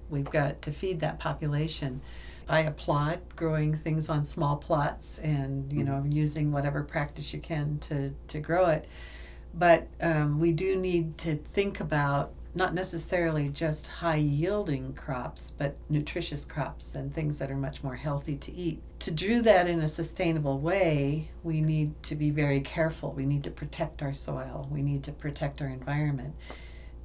We've 0.10 0.30
got 0.30 0.62
to 0.64 0.72
feed 0.72 1.00
that 1.00 1.20
population. 1.20 2.02
I 2.48 2.62
applaud 2.62 3.22
growing 3.36 3.76
things 3.78 4.10
on 4.10 4.26
small 4.26 4.58
plots 4.58 5.20
and 5.20 5.72
you 5.72 5.84
know 5.84 6.04
using 6.08 6.52
whatever 6.52 6.84
practice 6.84 7.34
you 7.34 7.40
can 7.40 7.80
to 7.80 8.14
to 8.28 8.40
grow 8.40 8.66
it. 8.68 8.88
But 9.54 9.88
um, 10.02 10.40
we 10.40 10.52
do 10.52 10.76
need 10.76 11.18
to 11.20 11.38
think 11.54 11.80
about 11.80 12.34
not 12.56 12.74
necessarily 12.74 13.50
just 13.50 13.88
high 13.88 14.18
yielding 14.18 14.94
crops, 14.94 15.52
but 15.58 15.76
nutritious 15.90 16.46
crops 16.46 16.94
and 16.94 17.14
things 17.14 17.40
that 17.40 17.50
are 17.50 17.56
much 17.56 17.84
more 17.84 17.96
healthy 17.96 18.36
to 18.38 18.54
eat. 18.54 18.82
To 19.00 19.12
do 19.12 19.42
that 19.42 19.68
in 19.68 19.82
a 19.82 19.88
sustainable 19.88 20.60
way, 20.60 21.32
we 21.42 21.62
need 21.62 22.02
to 22.04 22.16
be 22.16 22.30
very 22.30 22.62
careful. 22.62 23.12
We 23.12 23.26
need 23.26 23.44
to 23.46 23.52
protect 23.52 24.04
our 24.04 24.14
soil, 24.14 24.68
we 24.72 24.84
need 24.84 25.04
to 25.04 25.12
protect 25.12 25.62
our 25.62 25.68
environment. 25.68 26.36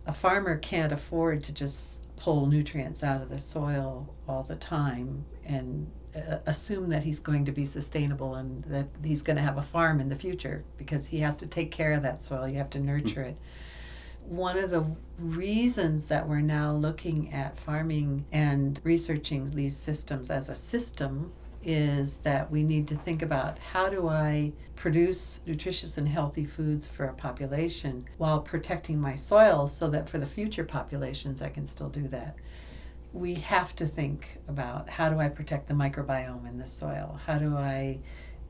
A 0.07 0.13
farmer 0.13 0.59
can't 0.59 0.93
afford 0.93 1.45
to 1.45 1.53
just 1.53 2.03
pull 2.17 2.47
nutrients 2.47 3.05
out 3.05 3.23
of 3.23 3.31
the 3.31 3.39
soil 3.39 4.15
all 4.27 4.43
the 4.43 4.57
time 4.57 5.25
and 5.45 5.91
uh, 6.15 6.39
assume 6.47 6.89
that 6.91 7.05
he's 7.05 7.21
going 7.21 7.45
to 7.45 7.53
be 7.53 7.65
sustainable 7.65 8.35
and 8.35 8.65
that 8.65 8.89
he's 9.05 9.23
going 9.23 9.37
to 9.37 9.43
have 9.43 9.59
a 9.59 9.63
farm 9.63 10.01
in 10.01 10.09
the 10.09 10.17
future 10.17 10.65
because 10.77 11.07
he 11.07 11.21
has 11.21 11.37
to 11.37 11.47
take 11.47 11.71
care 11.71 11.93
of 11.93 12.03
that 12.03 12.21
soil. 12.21 12.49
You 12.49 12.59
have 12.59 12.71
to 12.71 12.81
nurture 12.81 13.23
it 13.23 13.37
one 14.29 14.59
of 14.59 14.71
the 14.71 14.85
reasons 15.19 16.07
that 16.07 16.29
we're 16.29 16.41
now 16.41 16.73
looking 16.73 17.33
at 17.33 17.59
farming 17.59 18.27
and 18.31 18.79
researching 18.85 19.47
these 19.47 19.77
systems 19.77 20.31
as 20.31 20.51
a 20.51 20.55
system 20.55 21.33
is 21.65 22.19
that 22.19 22.51
we 22.51 22.63
need 22.63 22.87
to 22.89 22.97
think 22.97 23.23
about 23.23 23.59
how 23.59 23.89
do 23.89 24.07
I 24.07 24.53
produce 24.77 25.41
nutritious 25.47 25.97
and 25.99 26.07
healthy 26.07 26.45
foods 26.45 26.87
for 26.87 27.07
a 27.07 27.15
population 27.15 28.05
while 28.19 28.41
protecting 28.41 29.01
my 29.01 29.15
soil 29.17 29.67
so 29.67 29.89
that 29.89 30.09
for 30.09 30.19
the 30.19 30.27
future 30.27 30.65
populations 30.65 31.41
I 31.41 31.49
can 31.49 31.67
still 31.67 31.89
do 31.89 32.07
that. 32.09 32.37
We 33.15 33.35
have 33.37 33.75
to 33.77 33.87
think 33.87 34.39
about 34.47 34.91
how 34.91 35.09
do 35.09 35.19
I 35.19 35.31
protect 35.31 35.69
the 35.69 35.75
microbiome 35.75 36.47
in 36.47 36.59
the 36.59 36.67
soil? 36.67 37.19
How 37.25 37.39
do 37.39 37.57
I 37.57 37.99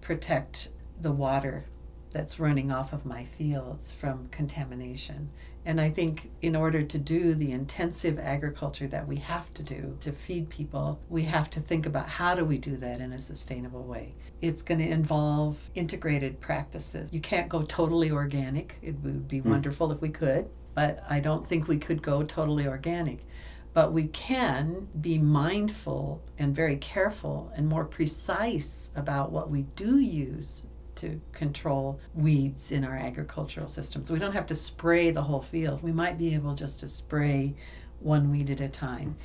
protect 0.01 0.71
the 1.01 1.13
water 1.13 1.65
that's 2.11 2.41
running 2.41 2.73
off 2.73 2.93
of 2.93 3.07
my 3.07 3.25
fields 3.25 3.93
from 3.93 4.29
contamination? 4.29 5.31
And 5.65 5.81
I 5.81 5.91
think 5.91 6.31
in 6.41 6.57
order 6.57 6.83
to 6.83 6.99
do 6.99 7.35
the 7.35 7.53
intensive 7.53 8.19
agriculture 8.19 8.87
that 8.89 9.07
we 9.07 9.17
have 9.17 9.53
to 9.55 9.63
do 9.63 9.97
to 10.01 10.13
feed 10.13 10.49
people, 10.49 10.99
we 11.09 11.23
have 11.25 11.51
to 11.51 11.61
think 11.61 11.85
about 11.85 12.09
how 12.09 12.35
do 12.35 12.45
we 12.45 12.59
do 12.59 12.77
that 12.79 13.01
in 13.01 13.13
a 13.13 13.19
sustainable 13.19 13.83
way. 13.85 14.15
It's 14.41 14.63
going 14.63 14.79
to 14.79 14.89
involve 14.89 15.59
integrated 15.75 16.41
practices. 16.41 17.13
You 17.13 17.21
can't 17.21 17.49
go 17.49 17.65
totally 17.65 18.11
organic. 18.11 18.77
It 18.83 18.97
would 19.03 19.29
be 19.29 19.41
Hmm. 19.41 19.51
wonderful 19.51 19.93
if 19.93 20.01
we 20.01 20.09
could, 20.11 20.49
but 20.75 21.03
I 21.09 21.21
don't 21.21 21.47
think 21.47 21.69
we 21.69 21.79
could 21.79 22.03
go 22.03 22.23
totally 22.23 22.67
organic. 22.67 23.27
But 23.75 23.93
we 23.93 24.07
can 24.09 24.89
be 25.01 25.19
mindful 25.19 26.23
and 26.39 26.55
very 26.55 26.77
careful 26.77 27.53
and 27.55 27.69
more 27.69 27.85
precise 27.85 28.91
about 28.97 29.31
what 29.31 29.51
we 29.51 29.63
do 29.77 29.99
use 29.99 30.67
to 30.99 31.21
control 31.33 32.01
weeds 32.15 32.73
in 32.73 32.85
our 32.85 32.97
agricultural 32.97 33.69
systems. 33.69 34.11
We 34.11 34.19
don't 34.19 34.33
have 34.33 34.47
to 34.47 34.55
spray 34.55 35.11
the 35.11 35.23
whole 35.23 35.41
field. 35.41 35.83
We 35.83 35.93
might 35.93 36.19
be 36.19 36.35
able 36.35 36.55
just 36.55 36.81
to 36.81 36.89
spray 36.89 37.55
one 38.01 38.31
weed 38.31 38.51
at 38.51 38.61
a 38.61 38.69
time. 38.69 39.17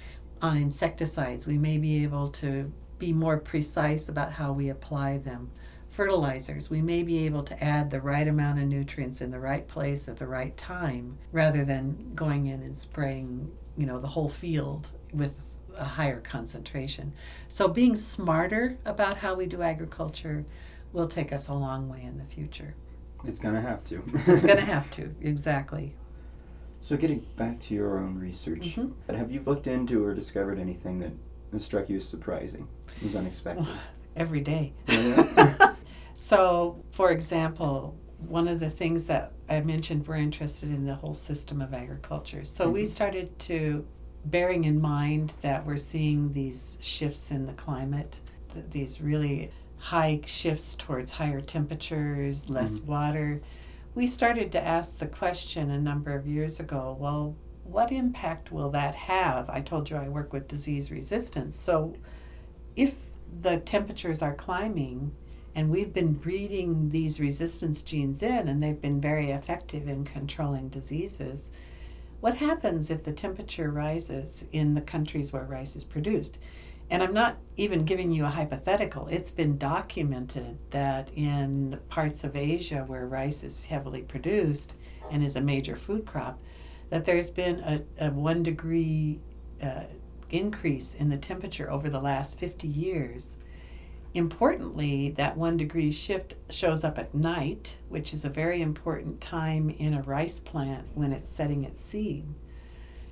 On 0.42 0.58
insecticides, 0.58 1.46
we 1.48 1.58
may 1.58 1.78
be 1.78 2.04
able 2.04 2.28
to 2.30 2.72
be 3.00 3.14
more 3.14 3.38
precise 3.38 4.10
about 4.10 4.32
how 4.32 4.52
we 4.52 4.70
apply 4.70 5.18
them. 5.20 5.52
Fertilizers, 5.90 6.70
we 6.70 6.82
may 6.82 7.04
be 7.04 7.26
able 7.26 7.44
to 7.44 7.64
add 7.64 7.90
the 7.90 8.02
right 8.02 8.28
amount 8.28 8.60
of 8.60 8.66
nutrients 8.66 9.22
in 9.22 9.30
the 9.30 9.40
right 9.40 9.68
place 9.68 10.08
at 10.08 10.18
the 10.18 10.26
right 10.26 10.56
time 10.58 11.18
rather 11.32 11.64
than 11.64 12.14
going 12.16 12.48
in 12.48 12.64
and 12.64 12.76
spraying, 12.76 13.52
you 13.78 13.86
know, 13.86 14.00
the 14.00 14.08
whole 14.08 14.30
field 14.30 14.88
with 15.14 15.34
a 15.78 15.84
higher 15.84 16.20
concentration. 16.22 17.14
So 17.48 17.68
being 17.68 17.96
smarter 17.96 18.78
about 18.86 19.18
how 19.18 19.36
we 19.36 19.46
do 19.46 19.62
agriculture 19.62 20.46
will 20.94 21.08
take 21.08 21.34
us 21.34 21.50
a 21.50 21.54
long 21.54 21.90
way 21.90 22.04
in 22.04 22.18
the 22.18 22.24
future. 22.24 22.76
It's 23.26 23.40
going 23.40 23.56
to 23.56 23.62
have 23.62 23.84
to. 23.86 24.04
it's 24.28 24.44
going 24.44 24.60
to 24.60 24.66
have 24.66 24.90
to, 24.92 25.14
exactly. 25.22 25.96
So, 26.82 26.98
getting 26.98 27.26
back 27.38 27.60
to 27.62 27.74
your 27.74 27.98
own 27.98 28.20
research, 28.20 28.76
mm-hmm. 28.76 29.16
have 29.16 29.32
you 29.32 29.42
looked 29.46 29.68
into 29.68 30.04
or 30.04 30.14
discovered 30.14 30.60
anything 30.60 31.00
that 31.00 31.60
struck 31.60 31.90
you 31.90 31.98
as 31.98 32.08
surprising, 32.08 32.68
was 33.02 33.16
unexpected? 33.16 33.66
Every 34.16 34.42
day. 34.42 34.74
Yeah. 34.88 35.76
so, 36.14 36.84
for 36.92 37.12
example, 37.12 37.96
one 38.20 38.48
of 38.48 38.60
the 38.60 38.70
things 38.70 39.08
that 39.08 39.32
I 39.50 39.62
mentioned, 39.62 40.08
we're 40.08 40.18
interested 40.18 40.70
in 40.70 40.86
the 40.86 40.96
whole 40.96 41.14
system 41.14 41.62
of 41.62 41.74
agriculture. 41.74 42.44
So, 42.44 42.66
mm-hmm. 42.66 42.74
we 42.74 42.86
started 42.86 43.40
to, 43.40 43.86
bearing 44.26 44.66
in 44.66 44.82
mind 44.82 45.34
that 45.42 45.66
we're 45.66 45.78
seeing 45.78 46.34
these 46.34 46.78
shifts 46.82 47.32
in 47.32 47.46
the 47.46 47.54
climate, 47.54 48.20
th- 48.54 48.66
these 48.72 49.00
really 49.00 49.52
high 49.84 50.20
shifts 50.26 50.76
towards 50.76 51.12
higher 51.12 51.42
temperatures, 51.42 52.50
less 52.50 52.80
mm-hmm. 52.80 52.92
water 52.92 53.42
we 53.96 54.08
started 54.08 54.52
to 54.52 54.64
ask 54.64 54.98
the 54.98 55.08
question 55.08 55.70
a 55.70 55.80
number 55.80 56.16
of 56.16 56.28
years 56.28 56.60
ago 56.60 56.98
well, 57.00 57.36
what 57.64 57.92
impact 57.92 58.52
will 58.52 58.70
that 58.72 58.96
have? 58.96 59.50
I 59.50 59.62
told 59.62 59.90
you 59.90 59.96
I 59.96 60.10
work 60.10 60.34
with 60.34 60.48
disease 60.48 60.92
resistance. 60.92 61.58
So, 61.58 61.96
if 62.76 62.94
the 63.42 63.58
temperatures 63.60 64.22
are 64.22 64.34
climbing 64.34 65.16
and 65.56 65.70
we've 65.70 65.94
been 65.94 66.14
breeding 66.14 66.90
these 66.90 67.20
resistance 67.20 67.82
genes 67.82 68.22
in 68.22 68.48
and 68.48 68.62
they've 68.62 68.82
been 68.82 69.00
very 69.00 69.32
effective 69.32 69.88
in 69.88 70.04
controlling 70.04 70.70
diseases, 70.70 71.52
what 72.20 72.38
happens 72.38 72.90
if 72.90 73.04
the 73.04 73.14
temperature 73.14 73.72
rises 73.72 74.46
in 74.52 74.74
the 74.74 74.82
countries 74.82 75.32
where 75.32 75.44
rice 75.44 75.76
is 75.76 75.84
produced? 75.84 76.40
And 76.90 77.02
I'm 77.02 77.14
not 77.14 77.38
even 77.58 77.86
giving 77.86 78.12
you 78.12 78.26
a 78.26 78.30
hypothetical. 78.30 79.08
It's 79.08 79.32
been 79.32 79.58
documented 79.58 80.58
that 80.72 81.10
in 81.16 81.80
parts 81.90 82.24
of 82.24 82.36
Asia 82.36 82.84
where 82.88 83.08
rice 83.08 83.44
is 83.44 83.66
heavily 83.66 84.02
produced 84.02 84.76
and 85.12 85.24
is 85.24 85.36
a 85.36 85.42
major 85.42 85.76
food 85.76 86.06
crop, 86.06 86.40
that 86.90 87.06
there's 87.06 87.30
been 87.30 87.60
a, 87.60 87.82
a 88.06 88.12
one 88.12 88.44
degree 88.44 89.20
uh, 89.62 89.84
increase 90.30 90.96
in 90.96 91.10
the 91.10 91.18
temperature 91.18 91.72
over 91.72 91.90
the 91.90 92.00
last 92.00 92.38
50 92.38 92.68
years. 92.68 93.38
Importantly, 94.16 95.10
that 95.18 95.36
one 95.36 95.58
degree 95.58 95.92
shift 95.92 96.36
shows 96.50 96.84
up 96.84 97.00
at 97.00 97.16
night, 97.16 97.78
which 97.90 98.14
is 98.14 98.26
a 98.26 98.30
very 98.30 98.62
important 98.62 99.22
time 99.22 99.70
in 99.72 99.96
a 99.96 100.04
rice 100.04 100.40
plant 100.40 100.88
when 100.94 101.12
it's 101.12 101.30
setting 101.30 101.64
its 101.64 101.82
seed. 101.82 102.26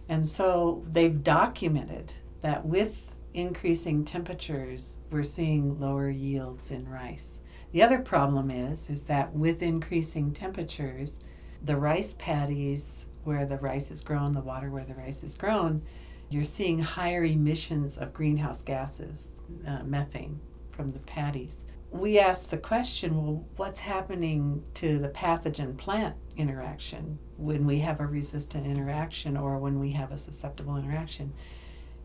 And 0.10 0.28
so 0.28 0.84
they've 0.92 1.24
documented 1.24 2.14
that 2.42 2.66
with 2.66 3.11
increasing 3.34 4.04
temperatures, 4.04 4.98
we're 5.10 5.24
seeing 5.24 5.80
lower 5.80 6.10
yields 6.10 6.72
in 6.72 6.88
rice. 6.88 7.42
The 7.72 7.84
other 7.84 8.00
problem 8.00 8.52
is 8.52 8.90
is 8.90 9.04
that 9.04 9.34
with 9.34 9.64
increasing 9.64 10.34
temperatures, 10.34 11.20
the 11.64 11.78
rice 11.78 12.14
paddies 12.14 13.08
where 13.24 13.46
the 13.46 13.58
rice 13.58 13.92
is 13.92 14.02
grown, 14.02 14.32
the 14.32 14.42
water 14.42 14.70
where 14.70 14.84
the 14.84 14.96
rice 14.96 15.24
is 15.24 15.38
grown, 15.38 15.82
you're 16.30 16.44
seeing 16.44 16.80
higher 16.80 17.24
emissions 17.24 17.98
of 17.98 18.14
greenhouse 18.14 18.62
gases, 18.62 19.30
uh, 19.68 19.84
methane 19.84 20.40
from 20.72 20.90
the 20.90 21.00
paddies. 21.00 21.66
We 21.92 22.20
asked 22.20 22.52
the 22.52 22.58
question, 22.58 23.16
well, 23.16 23.46
what's 23.58 23.80
happening 23.80 24.64
to 24.76 24.98
the 24.98 25.10
pathogen 25.10 25.78
plant 25.78 26.16
interaction 26.38 27.20
when 27.36 27.66
we 27.66 27.80
have 27.80 28.00
a 28.00 28.08
resistant 28.08 28.66
interaction 28.66 29.36
or 29.36 29.58
when 29.58 29.78
we 29.78 29.92
have 29.92 30.12
a 30.14 30.18
susceptible 30.18 30.78
interaction? 30.78 31.34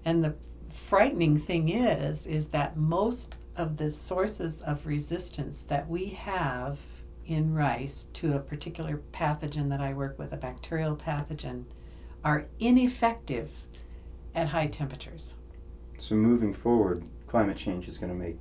And 0.04 0.24
the 0.24 0.34
frightening 0.70 1.38
thing 1.38 1.68
is 1.68 2.26
is 2.26 2.48
that 2.48 2.76
most 2.76 3.38
of 3.56 3.76
the 3.76 3.90
sources 3.90 4.62
of 4.62 4.86
resistance 4.86 5.62
that 5.64 5.88
we 5.88 6.08
have 6.08 6.78
in 7.26 7.54
rice 7.54 8.04
to 8.14 8.34
a 8.34 8.38
particular 8.38 9.02
pathogen 9.12 9.68
that 9.70 9.80
I 9.80 9.94
work 9.94 10.18
with, 10.18 10.32
a 10.32 10.36
bacterial 10.36 10.96
pathogen, 10.96 11.64
are 12.24 12.46
ineffective 12.60 13.50
at 14.34 14.48
high 14.48 14.66
temperatures. 14.66 15.34
So 15.98 16.14
moving 16.14 16.52
forward, 16.52 17.02
climate 17.26 17.56
change 17.56 17.88
is 17.88 17.98
going 17.98 18.10
to 18.10 18.18
make 18.18 18.36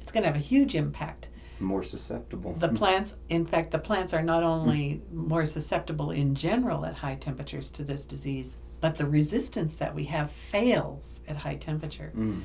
it's 0.00 0.12
going 0.12 0.22
to 0.22 0.28
have 0.28 0.36
a 0.36 0.38
huge 0.38 0.74
impact. 0.74 1.30
More 1.60 1.82
susceptible. 1.82 2.52
The 2.58 2.68
plants, 2.68 3.16
in 3.30 3.46
fact, 3.46 3.70
the 3.70 3.78
plants 3.78 4.12
are 4.12 4.22
not 4.22 4.42
only 4.42 5.00
more 5.10 5.46
susceptible 5.46 6.10
in 6.10 6.34
general 6.34 6.84
at 6.84 6.94
high 6.94 7.14
temperatures 7.14 7.70
to 7.70 7.84
this 7.84 8.04
disease, 8.04 8.56
but 8.84 8.96
the 8.96 9.06
resistance 9.06 9.76
that 9.76 9.94
we 9.94 10.04
have 10.04 10.30
fails 10.30 11.22
at 11.26 11.38
high 11.38 11.54
temperature. 11.54 12.12
Mm. 12.14 12.42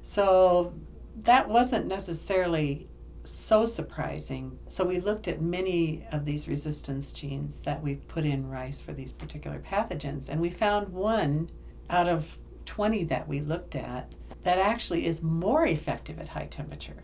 So 0.00 0.72
that 1.16 1.46
wasn't 1.46 1.86
necessarily 1.86 2.88
so 3.24 3.66
surprising. 3.66 4.58
So 4.68 4.86
we 4.86 5.00
looked 5.00 5.28
at 5.28 5.42
many 5.42 6.06
of 6.12 6.24
these 6.24 6.48
resistance 6.48 7.12
genes 7.12 7.60
that 7.60 7.82
we 7.82 7.96
put 7.96 8.24
in 8.24 8.48
rice 8.48 8.80
for 8.80 8.94
these 8.94 9.12
particular 9.12 9.58
pathogens, 9.58 10.30
and 10.30 10.40
we 10.40 10.48
found 10.48 10.88
one 10.88 11.50
out 11.90 12.08
of 12.08 12.24
20 12.64 13.04
that 13.04 13.28
we 13.28 13.40
looked 13.40 13.76
at 13.76 14.14
that 14.44 14.58
actually 14.58 15.04
is 15.04 15.22
more 15.22 15.66
effective 15.66 16.18
at 16.18 16.28
high 16.30 16.46
temperature. 16.46 17.02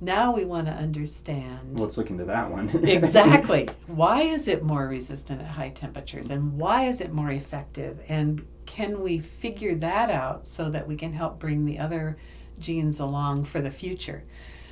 Now 0.00 0.34
we 0.34 0.46
want 0.46 0.66
to 0.66 0.72
understand. 0.72 1.78
Let's 1.78 1.98
look 1.98 2.08
into 2.08 2.24
that 2.24 2.50
one. 2.50 2.68
exactly. 2.86 3.68
Why 3.86 4.22
is 4.22 4.48
it 4.48 4.62
more 4.62 4.88
resistant 4.88 5.42
at 5.42 5.46
high 5.46 5.70
temperatures 5.70 6.30
and 6.30 6.56
why 6.56 6.86
is 6.86 7.02
it 7.02 7.12
more 7.12 7.30
effective? 7.30 8.00
And 8.08 8.46
can 8.64 9.02
we 9.02 9.18
figure 9.18 9.74
that 9.76 10.10
out 10.10 10.46
so 10.46 10.70
that 10.70 10.86
we 10.86 10.96
can 10.96 11.12
help 11.12 11.38
bring 11.38 11.66
the 11.66 11.78
other 11.78 12.16
genes 12.58 13.00
along 13.00 13.44
for 13.44 13.60
the 13.60 13.70
future? 13.70 14.24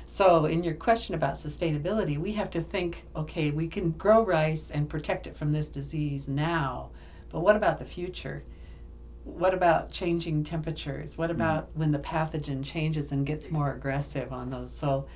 So, 0.07 0.45
in 0.45 0.63
your 0.63 0.73
question 0.73 1.13
about 1.13 1.35
sustainability, 1.35 2.17
we 2.17 2.31
have 2.31 2.49
to 2.51 2.61
think 2.61 3.05
okay, 3.15 3.51
we 3.51 3.67
can 3.67 3.91
grow 3.91 4.25
rice 4.25 4.71
and 4.71 4.89
protect 4.89 5.27
it 5.27 5.35
from 5.35 5.51
this 5.51 5.67
disease 5.67 6.27
now, 6.27 6.89
but 7.29 7.41
what 7.41 7.55
about 7.55 7.77
the 7.77 7.85
future? 7.85 8.43
What 9.23 9.53
about 9.53 9.91
changing 9.91 10.43
temperatures? 10.43 11.17
What 11.17 11.29
mm-hmm. 11.29 11.41
about 11.41 11.69
when 11.75 11.91
the 11.91 11.99
pathogen 11.99 12.63
changes 12.63 13.11
and 13.11 13.25
gets 13.25 13.51
more 13.51 13.73
aggressive 13.73 14.31
on 14.31 14.49
those? 14.49 14.75
So 14.75 15.07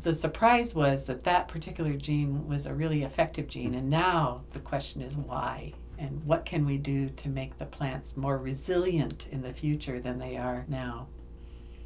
the 0.00 0.14
surprise 0.14 0.74
was 0.74 1.04
that 1.06 1.24
that 1.24 1.48
particular 1.48 1.94
gene 1.94 2.46
was 2.46 2.66
a 2.66 2.74
really 2.74 3.02
effective 3.02 3.46
gene, 3.46 3.74
and 3.74 3.90
now 3.90 4.42
the 4.52 4.60
question 4.60 5.02
is 5.02 5.16
why? 5.16 5.74
And 5.98 6.24
what 6.24 6.44
can 6.44 6.66
we 6.66 6.78
do 6.78 7.08
to 7.08 7.28
make 7.28 7.58
the 7.58 7.66
plants 7.66 8.16
more 8.16 8.38
resilient 8.38 9.28
in 9.30 9.42
the 9.42 9.52
future 9.52 10.00
than 10.00 10.18
they 10.18 10.36
are 10.36 10.64
now? 10.68 11.08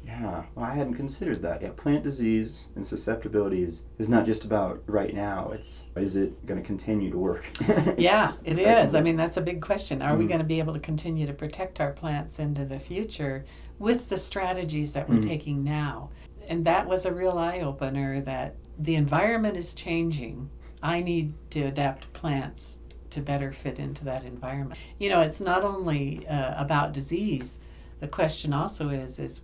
Yeah, 0.07 0.43
well, 0.55 0.65
I 0.65 0.73
hadn't 0.73 0.93
considered 0.93 1.41
that. 1.41 1.61
Yeah, 1.61 1.71
plant 1.75 2.01
disease 2.01 2.69
and 2.75 2.85
susceptibilities 2.85 3.83
is 3.97 4.07
not 4.07 4.25
just 4.25 4.45
about 4.45 4.81
right 4.87 5.13
now. 5.13 5.51
It's 5.51 5.83
is 5.97 6.15
it 6.15 6.45
going 6.45 6.59
to 6.59 6.65
continue 6.65 7.11
to 7.11 7.17
work? 7.17 7.45
yeah, 7.97 8.33
it 8.45 8.57
is. 8.57 8.95
I 8.95 9.01
mean, 9.01 9.17
that's 9.17 9.35
a 9.35 9.41
big 9.41 9.61
question. 9.61 10.01
Are 10.01 10.15
mm. 10.15 10.19
we 10.19 10.25
going 10.25 10.39
to 10.39 10.45
be 10.45 10.59
able 10.59 10.73
to 10.73 10.79
continue 10.79 11.27
to 11.27 11.33
protect 11.33 11.81
our 11.81 11.91
plants 11.91 12.39
into 12.39 12.63
the 12.63 12.79
future 12.79 13.43
with 13.79 14.07
the 14.07 14.17
strategies 14.17 14.93
that 14.93 15.09
we're 15.09 15.15
mm. 15.15 15.27
taking 15.27 15.61
now? 15.61 16.09
And 16.47 16.63
that 16.63 16.87
was 16.87 17.05
a 17.05 17.13
real 17.13 17.37
eye 17.37 17.59
opener 17.59 18.21
that 18.21 18.55
the 18.79 18.95
environment 18.95 19.57
is 19.57 19.73
changing. 19.73 20.49
I 20.81 21.01
need 21.01 21.33
to 21.51 21.63
adapt 21.63 22.11
plants 22.13 22.79
to 23.09 23.19
better 23.19 23.51
fit 23.51 23.77
into 23.77 24.05
that 24.05 24.23
environment. 24.23 24.79
You 24.99 25.09
know, 25.09 25.19
it's 25.19 25.41
not 25.41 25.63
only 25.65 26.25
uh, 26.27 26.63
about 26.63 26.93
disease. 26.93 27.59
The 27.99 28.07
question 28.07 28.53
also 28.53 28.89
is 28.89 29.19
is 29.19 29.41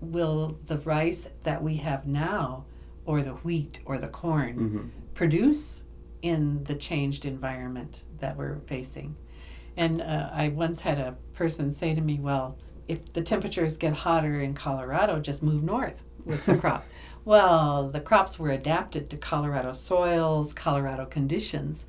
will 0.00 0.58
the 0.66 0.78
rice 0.78 1.28
that 1.42 1.62
we 1.62 1.76
have 1.76 2.06
now, 2.06 2.64
or 3.04 3.22
the 3.22 3.34
wheat 3.34 3.80
or 3.84 3.98
the 3.98 4.08
corn, 4.08 4.56
mm-hmm. 4.56 4.88
produce 5.14 5.84
in 6.22 6.62
the 6.64 6.74
changed 6.74 7.24
environment 7.26 8.04
that 8.18 8.36
we're 8.36 8.58
facing? 8.66 9.16
And 9.76 10.02
uh, 10.02 10.30
I 10.32 10.48
once 10.48 10.80
had 10.80 10.98
a 10.98 11.16
person 11.34 11.70
say 11.70 11.94
to 11.94 12.00
me, 12.00 12.18
Well, 12.18 12.58
if 12.88 13.12
the 13.12 13.22
temperatures 13.22 13.76
get 13.76 13.94
hotter 13.94 14.40
in 14.40 14.54
Colorado, 14.54 15.20
just 15.20 15.42
move 15.42 15.62
north 15.62 16.02
with 16.24 16.44
the 16.44 16.58
crop. 16.58 16.84
Well, 17.24 17.88
the 17.88 18.00
crops 18.00 18.38
were 18.38 18.50
adapted 18.50 19.10
to 19.10 19.16
Colorado 19.16 19.72
soils, 19.72 20.52
Colorado 20.52 21.06
conditions. 21.06 21.86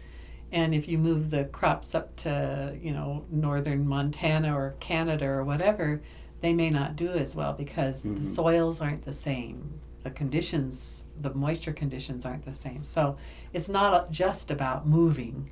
And 0.52 0.76
if 0.76 0.88
you 0.88 0.98
move 0.98 1.30
the 1.30 1.46
crops 1.46 1.96
up 1.96 2.16
to, 2.18 2.78
you 2.82 2.92
know, 2.92 3.26
northern 3.32 3.88
Montana 3.88 4.56
or 4.56 4.76
Canada 4.80 5.26
or 5.26 5.44
whatever, 5.44 6.02
they 6.42 6.54
may 6.54 6.70
not 6.70 6.96
do 6.96 7.10
as 7.12 7.36
well 7.36 7.54
because 7.54 8.04
mm-hmm. 8.04 8.16
the 8.16 8.26
soils 8.26 8.82
aren't 8.82 9.06
the 9.06 9.14
same. 9.14 9.80
The 10.04 10.12
conditions 10.12 11.04
the 11.22 11.34
moisture 11.34 11.74
conditions 11.74 12.26
aren't 12.26 12.46
the 12.46 12.54
same. 12.54 12.84
So 12.84 13.18
it's 13.54 13.70
not 13.70 14.12
just 14.12 14.52
about 14.52 14.88
moving. 14.88 15.52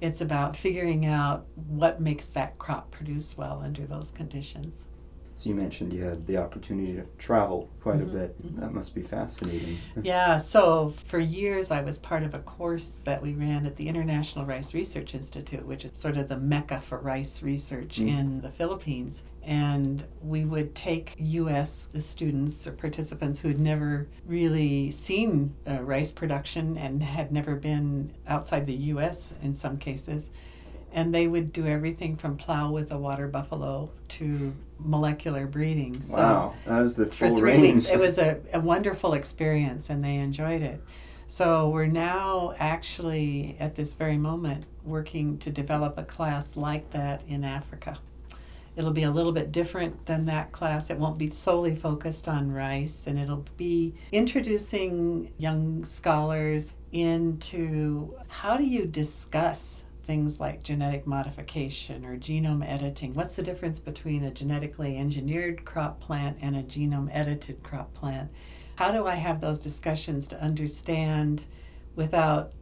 It's 0.00 0.20
about 0.20 0.56
figuring 0.56 1.06
out 1.06 1.46
what 1.68 2.00
makes 2.00 2.26
that 2.28 2.58
crop 2.58 2.90
produce 2.90 3.36
well 3.36 3.60
under 3.62 3.86
those 3.86 4.10
conditions. 4.10 4.86
So 5.36 5.48
you 5.48 5.56
mentioned 5.56 5.92
you 5.92 6.04
had 6.04 6.26
the 6.28 6.36
opportunity 6.36 6.92
to 6.94 7.02
travel 7.18 7.68
quite 7.80 7.98
Mhm, 7.98 8.02
a 8.02 8.06
bit. 8.06 8.38
mhm. 8.38 8.60
That 8.60 8.72
must 8.72 8.94
be 8.94 9.02
fascinating. 9.02 9.76
Yeah, 10.02 10.36
so 10.36 10.94
for 11.06 11.18
years 11.18 11.70
I 11.72 11.80
was 11.82 11.98
part 11.98 12.22
of 12.22 12.34
a 12.34 12.38
course 12.38 13.00
that 13.04 13.20
we 13.20 13.34
ran 13.34 13.66
at 13.66 13.74
the 13.76 13.88
International 13.88 14.44
Rice 14.46 14.74
Research 14.74 15.12
Institute, 15.14 15.66
which 15.66 15.84
is 15.84 15.90
sort 15.94 16.16
of 16.16 16.28
the 16.28 16.36
mecca 16.36 16.80
for 16.80 16.98
rice 16.98 17.42
research 17.42 17.98
Mm. 17.98 18.08
in 18.18 18.40
the 18.42 18.50
Philippines. 18.50 19.24
And 19.42 20.04
we 20.22 20.44
would 20.44 20.74
take 20.74 21.14
U.S. 21.18 21.88
students 21.98 22.66
or 22.66 22.72
participants 22.72 23.40
who 23.40 23.48
had 23.48 23.58
never 23.60 24.06
really 24.26 24.90
seen 24.92 25.54
uh, 25.68 25.82
rice 25.82 26.10
production 26.12 26.78
and 26.78 27.02
had 27.02 27.32
never 27.32 27.56
been 27.56 28.12
outside 28.28 28.66
the 28.66 28.74
U.S. 28.94 29.34
in 29.42 29.52
some 29.52 29.78
cases. 29.78 30.30
And 30.92 31.12
they 31.12 31.26
would 31.26 31.52
do 31.52 31.66
everything 31.66 32.16
from 32.16 32.36
plow 32.36 32.70
with 32.70 32.92
a 32.92 32.96
water 32.98 33.26
buffalo 33.26 33.90
to 34.10 34.54
molecular 34.78 35.46
breeding. 35.46 36.00
So 36.02 36.16
wow, 36.16 36.54
that 36.66 36.80
was 36.80 36.96
the 36.96 37.06
for 37.06 37.28
full 37.28 37.38
three 37.38 37.52
range. 37.52 37.74
weeks. 37.80 37.90
It 37.90 37.98
was 37.98 38.18
a, 38.18 38.40
a 38.52 38.60
wonderful 38.60 39.14
experience 39.14 39.90
and 39.90 40.04
they 40.04 40.16
enjoyed 40.16 40.62
it. 40.62 40.80
So 41.26 41.70
we're 41.70 41.86
now 41.86 42.54
actually 42.58 43.56
at 43.58 43.74
this 43.74 43.94
very 43.94 44.18
moment 44.18 44.66
working 44.84 45.38
to 45.38 45.50
develop 45.50 45.98
a 45.98 46.04
class 46.04 46.56
like 46.56 46.90
that 46.90 47.22
in 47.28 47.44
Africa. 47.44 47.98
It'll 48.76 48.92
be 48.92 49.04
a 49.04 49.10
little 49.10 49.32
bit 49.32 49.52
different 49.52 50.04
than 50.04 50.26
that 50.26 50.50
class. 50.50 50.90
It 50.90 50.98
won't 50.98 51.16
be 51.16 51.30
solely 51.30 51.76
focused 51.76 52.28
on 52.28 52.50
rice 52.50 53.06
and 53.06 53.18
it'll 53.18 53.44
be 53.56 53.94
introducing 54.10 55.32
young 55.38 55.84
scholars 55.84 56.72
into 56.92 58.14
how 58.28 58.56
do 58.56 58.64
you 58.64 58.84
discuss 58.86 59.83
things 60.04 60.40
like 60.40 60.62
genetic 60.62 61.06
modification 61.06 62.04
or 62.04 62.16
genome 62.16 62.68
editing. 62.68 63.14
What's 63.14 63.36
the 63.36 63.42
difference 63.42 63.80
between 63.80 64.24
a 64.24 64.30
genetically 64.30 64.96
engineered 64.96 65.64
crop 65.64 66.00
plant 66.00 66.38
and 66.40 66.56
a 66.56 66.62
genome 66.62 67.10
edited 67.12 67.62
crop 67.62 67.92
plant? 67.94 68.30
How 68.76 68.90
do 68.90 69.06
I 69.06 69.14
have 69.14 69.40
those 69.40 69.60
discussions 69.60 70.26
to 70.28 70.42
understand 70.42 71.44
without 71.96 72.52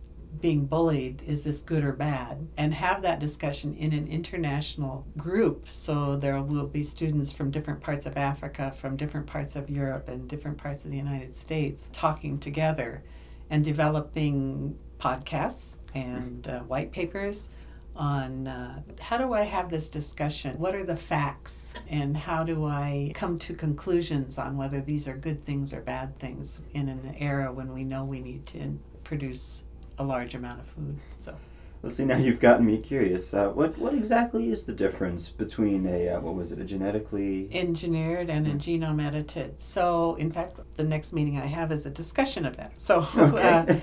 being 0.40 0.64
bullied 0.64 1.22
is 1.26 1.44
this 1.44 1.60
good 1.60 1.84
or 1.84 1.92
bad 1.92 2.46
and 2.56 2.72
have 2.72 3.02
that 3.02 3.20
discussion 3.20 3.74
in 3.74 3.92
an 3.92 4.08
international 4.08 5.06
group 5.18 5.66
so 5.68 6.16
there 6.16 6.40
will 6.40 6.66
be 6.66 6.82
students 6.82 7.30
from 7.30 7.50
different 7.50 7.80
parts 7.80 8.06
of 8.06 8.16
africa 8.16 8.72
from 8.78 8.96
different 8.96 9.26
parts 9.26 9.56
of 9.56 9.68
europe 9.68 10.08
and 10.08 10.28
different 10.28 10.56
parts 10.56 10.84
of 10.84 10.90
the 10.90 10.96
united 10.96 11.36
states 11.36 11.90
talking 11.92 12.38
together 12.38 13.02
and 13.50 13.62
developing 13.64 14.76
podcasts 14.98 15.76
and 15.94 16.48
uh, 16.48 16.60
white 16.60 16.92
papers 16.92 17.50
on 17.94 18.46
uh, 18.48 18.80
how 19.00 19.18
do 19.18 19.34
I 19.34 19.42
have 19.42 19.68
this 19.68 19.88
discussion? 19.90 20.58
What 20.58 20.74
are 20.74 20.84
the 20.84 20.96
facts? 20.96 21.74
And 21.88 22.16
how 22.16 22.42
do 22.42 22.64
I 22.64 23.12
come 23.14 23.38
to 23.40 23.54
conclusions 23.54 24.38
on 24.38 24.56
whether 24.56 24.80
these 24.80 25.06
are 25.08 25.16
good 25.16 25.42
things 25.44 25.74
or 25.74 25.80
bad 25.82 26.18
things 26.18 26.60
in 26.72 26.88
an 26.88 27.14
era 27.18 27.52
when 27.52 27.72
we 27.72 27.84
know 27.84 28.04
we 28.04 28.20
need 28.20 28.46
to 28.46 28.78
produce 29.04 29.64
a 29.98 30.04
large 30.04 30.34
amount 30.34 30.60
of 30.60 30.66
food? 30.66 30.96
So, 31.18 31.34
Let's 31.82 31.96
see. 31.96 32.04
Now 32.04 32.16
you've 32.16 32.38
gotten 32.38 32.64
me 32.64 32.78
curious. 32.78 33.34
Uh, 33.34 33.48
what 33.48 33.76
what 33.76 33.92
exactly 33.92 34.50
is 34.50 34.64
the 34.64 34.72
difference 34.72 35.28
between 35.28 35.84
a 35.86 36.10
uh, 36.10 36.20
what 36.20 36.34
was 36.36 36.52
it 36.52 36.60
a 36.60 36.64
genetically? 36.64 37.48
engineered 37.52 38.30
and 38.30 38.46
a 38.46 38.54
genome 38.54 39.04
edited. 39.04 39.58
So, 39.60 40.14
in 40.14 40.30
fact, 40.30 40.60
the 40.76 40.84
next 40.84 41.12
meeting 41.12 41.38
I 41.38 41.46
have 41.46 41.72
is 41.72 41.84
a 41.84 41.90
discussion 41.90 42.46
of 42.46 42.56
that. 42.56 42.72
So, 42.80 43.00
uh, 43.16 43.32
Okay. 43.66 43.80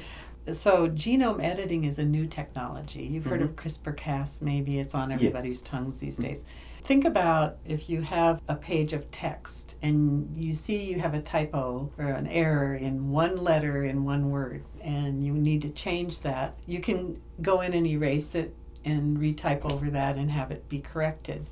So 0.54 0.88
genome 0.90 1.44
editing 1.44 1.86
is 1.86 2.00
a 2.00 2.06
new 2.06 2.28
technology. 2.28 3.04
You've 3.04 3.26
heard 3.26 3.42
of 3.42 3.52
mm-hmm. 3.52 3.68
CRISPR 3.68 3.98
Cas, 3.98 4.42
maybe 4.42 4.80
it's 4.80 4.96
on 4.96 5.12
everybody's 5.12 5.62
tongues 5.62 6.00
these 6.00 6.16
mm-hmm. 6.16 6.30
days. 6.30 6.46
Think 6.84 7.06
about 7.06 7.58
if 7.66 7.90
you 7.90 8.02
have 8.02 8.42
a 8.48 8.56
page 8.56 8.94
of 8.94 9.10
text 9.12 9.78
and 9.82 10.36
you 10.36 10.54
see 10.54 10.86
you 10.86 11.00
have 11.00 11.14
a 11.14 11.22
typo 11.22 11.92
or 11.98 12.06
an 12.06 12.28
error 12.28 12.76
in 12.76 13.10
one 13.10 13.44
letter 13.44 13.86
in 13.86 14.06
one 14.06 14.30
word 14.30 14.64
and 14.82 15.24
you 15.24 15.34
need 15.34 15.62
to 15.64 15.70
change 15.70 16.22
that, 16.22 16.56
you 16.66 16.80
can 16.80 17.22
go 17.42 17.62
in 17.62 17.74
and 17.74 17.86
erase 17.86 18.34
it 18.34 18.56
and 18.86 19.18
retype 19.18 19.72
over 19.72 19.90
that 19.90 20.16
and 20.16 20.32
have 20.32 20.52
it 20.52 20.68
be 20.70 20.80
corrected. 20.80 21.50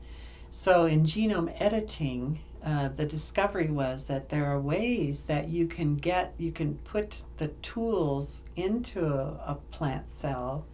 So 0.50 0.86
in 0.86 1.04
genome 1.04 1.54
editing, 1.60 2.40
uh, 2.68 2.90
the 2.90 3.06
discovery 3.06 3.70
was 3.70 4.08
that 4.08 4.28
there 4.28 4.44
are 4.46 4.60
ways 4.60 5.22
that 5.22 5.48
you 5.48 5.68
can 5.68 5.96
get, 5.96 6.34
you 6.38 6.52
can 6.52 6.76
put 6.80 7.24
the 7.38 7.48
tools 7.62 8.44
into 8.58 9.06
a, 9.06 9.42
a 9.48 9.58
plant 9.72 10.10
cell 10.10 10.66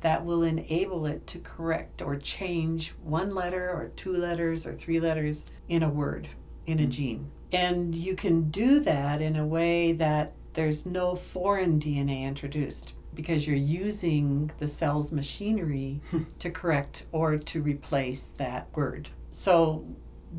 that 0.00 0.24
will 0.24 0.44
enable 0.44 1.04
it 1.04 1.26
to 1.26 1.38
correct 1.40 2.00
or 2.00 2.16
change 2.16 2.94
one 3.02 3.34
letter 3.34 3.68
or 3.68 3.90
two 3.96 4.14
letters 4.14 4.64
or 4.64 4.74
three 4.74 4.98
letters 4.98 5.44
in 5.68 5.82
a 5.82 5.88
word, 5.90 6.26
in 6.64 6.78
a 6.78 6.86
gene. 6.86 7.30
And 7.52 7.94
you 7.94 8.16
can 8.16 8.48
do 8.48 8.80
that 8.80 9.20
in 9.20 9.36
a 9.36 9.46
way 9.46 9.92
that 9.92 10.32
there's 10.54 10.86
no 10.86 11.14
foreign 11.14 11.78
DNA 11.78 12.22
introduced 12.22 12.94
because 13.12 13.46
you're 13.46 13.56
using 13.56 14.50
the 14.58 14.68
cell's 14.68 15.12
machinery 15.12 16.00
to 16.38 16.50
correct 16.50 17.04
or 17.12 17.36
to 17.36 17.60
replace 17.60 18.32
that 18.38 18.68
word. 18.74 19.10
So 19.32 19.84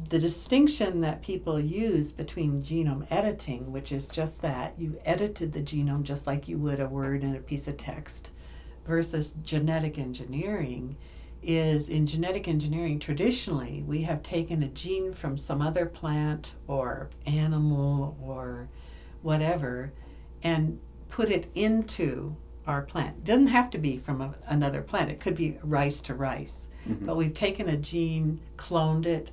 the 0.10 0.20
distinction 0.20 1.02
that 1.02 1.22
people 1.22 1.60
use 1.60 2.12
between 2.12 2.62
genome 2.62 3.06
editing, 3.12 3.72
which 3.72 3.92
is 3.92 4.06
just 4.08 4.42
that 4.42 4.74
you 4.78 5.00
edited 5.06 5.54
the 5.54 5.62
genome 5.62 6.04
just 6.04 6.26
like 6.26 6.48
you 6.48 6.58
would 6.58 6.80
a 6.80 6.88
word 6.88 7.24
in 7.24 7.36
a 7.36 7.40
piece 7.40 7.68
of 7.68 7.78
text, 7.78 8.32
versus 8.86 9.34
genetic 9.44 9.98
engineering, 9.98 10.98
is 11.42 11.90
in 11.90 12.08
genetic 12.08 12.48
engineering, 12.48 12.98
traditionally, 13.00 13.84
we 13.86 14.02
have 14.02 14.24
taken 14.24 14.64
a 14.64 14.68
gene 14.70 15.14
from 15.14 15.38
some 15.38 15.62
other 15.62 15.86
plant 15.86 16.56
or 16.68 17.10
animal 17.26 18.18
or 18.22 18.70
whatever 19.22 19.92
and 20.42 20.80
put 21.10 21.30
it 21.30 21.48
into 21.54 22.36
our 22.66 22.82
plant. 22.82 23.18
It 23.18 23.24
doesn't 23.26 23.48
have 23.48 23.70
to 23.72 23.78
be 23.78 23.98
from 23.98 24.22
a, 24.22 24.34
another 24.48 24.82
plant, 24.82 25.12
it 25.12 25.20
could 25.20 25.36
be 25.36 25.58
rice 25.64 26.00
to 26.02 26.14
rice. 26.16 26.70
Mhm. 26.88 27.06
But 27.06 27.18
we've 27.18 27.34
taken 27.34 27.70
a 27.70 27.78
gene, 27.78 28.40
cloned 28.58 29.06
it, 29.06 29.32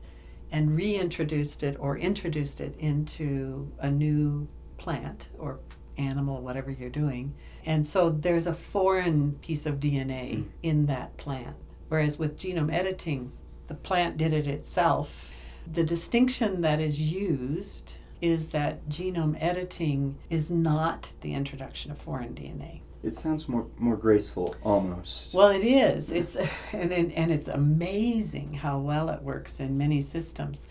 and 0.53 0.75
reintroduced 0.77 1.63
it 1.63 1.77
or 1.79 1.97
introduced 1.99 2.61
it 2.61 2.75
into 2.79 3.71
a 3.79 3.91
new 3.91 4.49
plant 4.79 5.29
or 5.39 5.61
animal, 5.99 6.41
whatever 6.41 6.71
you're 6.71 6.89
doing. 6.91 7.35
And 7.67 7.87
so 7.87 8.11
there's 8.11 8.47
a 8.47 8.55
foreign 8.55 9.33
piece 9.43 9.67
of 9.67 9.79
DNA 9.81 10.37
Mm. 10.37 10.47
in 10.63 10.87
that 10.87 11.17
plant. 11.19 11.57
Whereas 11.89 12.19
with 12.19 12.39
genome 12.39 12.73
editing, 12.73 13.33
the 13.67 13.75
plant 13.75 14.17
did 14.17 14.33
it 14.33 14.47
itself. 14.47 15.31
The 15.71 15.85
distinction 15.85 16.63
that 16.63 16.81
is 16.81 17.01
used 17.13 17.97
is 18.23 18.49
that 18.51 18.89
genome 18.89 19.37
editing 19.41 20.17
is 20.31 20.51
not 20.51 21.13
the 21.21 21.35
introduction 21.35 21.91
of 21.91 21.99
foreign 21.99 22.35
DNA. 22.35 22.81
It 23.03 23.15
sounds 23.15 23.49
more 23.49 23.67
more 23.79 23.97
graceful 23.97 24.55
almost. 24.63 25.33
Well, 25.33 25.49
it 25.49 25.65
is. 25.65 26.13
It's 26.13 26.37
and 26.73 26.93
and, 26.93 27.13
and 27.13 27.31
it's 27.31 27.49
amazing 27.49 28.55
how 28.55 28.79
well 28.79 29.09
it 29.09 29.23
works 29.23 29.61
in 29.61 29.79
many 29.79 30.01
systems. 30.01 30.67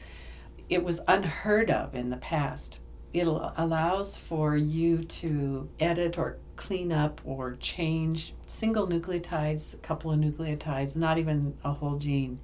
It 0.70 0.84
was 0.84 1.02
unheard 1.08 1.72
of 1.72 1.96
in 1.96 2.10
the 2.10 2.18
past. 2.18 2.82
It 3.12 3.26
allows 3.26 4.20
for 4.20 4.56
you 4.56 5.04
to 5.04 5.68
edit 5.80 6.20
or 6.20 6.38
clean 6.56 6.92
up 6.92 7.20
or 7.26 7.56
change 7.56 8.36
single 8.46 8.86
nucleotides, 8.88 9.74
a 9.74 9.78
couple 9.78 10.12
of 10.12 10.20
nucleotides, 10.20 10.96
not 10.96 11.18
even 11.18 11.58
a 11.64 11.74
whole 11.74 11.98
gene. 11.98 12.40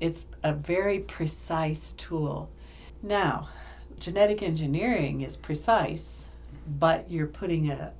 It's 0.00 0.26
a 0.42 0.52
very 0.52 0.98
precise 0.98 1.92
tool. 1.92 2.50
Now, 3.02 3.48
genetic 3.98 4.42
engineering 4.42 5.22
is 5.22 5.36
precise, 5.36 6.28
but 6.66 7.10
you're 7.10 7.26
putting 7.26 7.70
a 7.70 7.92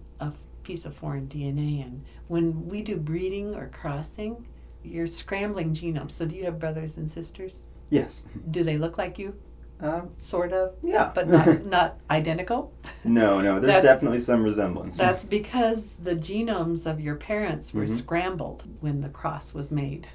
piece 0.64 0.86
of 0.86 0.94
foreign 0.94 1.28
DNA 1.28 1.80
in. 1.86 2.02
When 2.28 2.66
we 2.68 2.82
do 2.82 2.96
breeding 2.96 3.54
or 3.54 3.68
crossing, 3.68 4.46
you're 4.82 5.06
scrambling 5.06 5.74
genomes. 5.74 6.12
So, 6.12 6.26
do 6.26 6.34
you 6.36 6.44
have 6.44 6.58
brothers 6.58 6.96
and 6.98 7.10
sisters? 7.10 7.62
yes. 7.90 8.22
Do 8.50 8.64
they 8.64 8.76
look 8.78 8.98
like 8.98 9.18
you? 9.18 9.34
Um, 9.80 10.10
Sort 10.18 10.52
of, 10.52 10.74
yeah. 10.82 11.12
but 11.14 11.28
not, 11.28 11.64
not 11.66 11.98
identical? 12.10 12.72
no, 13.04 13.40
no. 13.40 13.60
There's 13.60 13.84
definitely 13.84 14.18
some 14.20 14.42
resemblance. 14.42 14.96
That's 14.96 15.24
because 15.24 15.90
the 16.02 16.14
genomes 16.16 16.90
of 16.90 17.00
your 17.00 17.16
parents 17.16 17.72
were 17.74 17.84
Mhm. 17.84 17.96
scrambled 17.98 18.64
when 18.80 19.00
the 19.00 19.08
cross 19.10 19.52
was 19.52 19.70
made. 19.70 20.06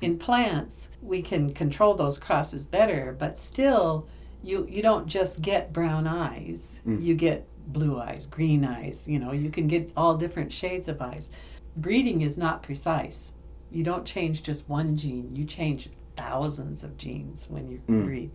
In 0.00 0.18
plants, 0.18 0.90
we 1.00 1.22
can 1.22 1.52
control 1.54 1.94
those 1.94 2.18
crosses 2.18 2.66
better, 2.66 3.14
but 3.18 3.38
still, 3.38 4.06
you, 4.42 4.66
you 4.68 4.82
don't 4.82 5.06
just 5.06 5.40
get 5.40 5.72
brown 5.72 6.06
eyes. 6.06 6.80
Mm. 6.86 7.02
You 7.02 7.14
get 7.14 7.46
blue 7.68 7.98
eyes, 8.00 8.26
green 8.26 8.64
eyes, 8.64 9.08
you 9.08 9.18
know, 9.18 9.32
you 9.32 9.50
can 9.50 9.66
get 9.66 9.92
all 9.96 10.16
different 10.16 10.52
shades 10.52 10.88
of 10.88 11.00
eyes. 11.00 11.30
Breeding 11.76 12.20
is 12.22 12.36
not 12.36 12.62
precise. 12.62 13.32
You 13.70 13.82
don't 13.82 14.04
change 14.04 14.42
just 14.42 14.68
one 14.68 14.96
gene, 14.96 15.34
you 15.34 15.44
change 15.44 15.88
thousands 16.16 16.84
of 16.84 16.96
genes 16.96 17.46
when 17.50 17.68
you 17.68 17.80
Mm. 17.88 18.04
breed. 18.04 18.30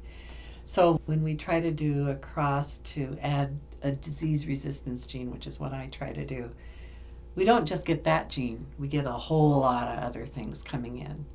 So 0.65 0.99
when 1.05 1.23
we 1.23 1.35
try 1.35 1.59
to 1.59 1.71
do 1.71 2.09
a 2.09 2.15
cross 2.15 2.77
to 2.79 3.17
add 3.21 3.57
a 3.81 3.91
disease 3.91 4.45
resistance 4.47 5.07
gene, 5.07 5.31
which 5.31 5.47
is 5.47 5.59
what 5.59 5.73
I 5.73 5.87
try 5.87 6.11
to 6.11 6.25
do, 6.25 6.51
we 7.35 7.45
don't 7.45 7.65
just 7.65 7.85
get 7.85 8.03
that 8.03 8.29
gene, 8.29 8.65
we 8.77 8.87
get 8.87 9.05
a 9.05 9.11
whole 9.11 9.59
lot 9.59 9.87
of 9.87 10.03
other 10.03 10.25
things 10.25 10.61
coming 10.61 10.97
in. 10.97 11.25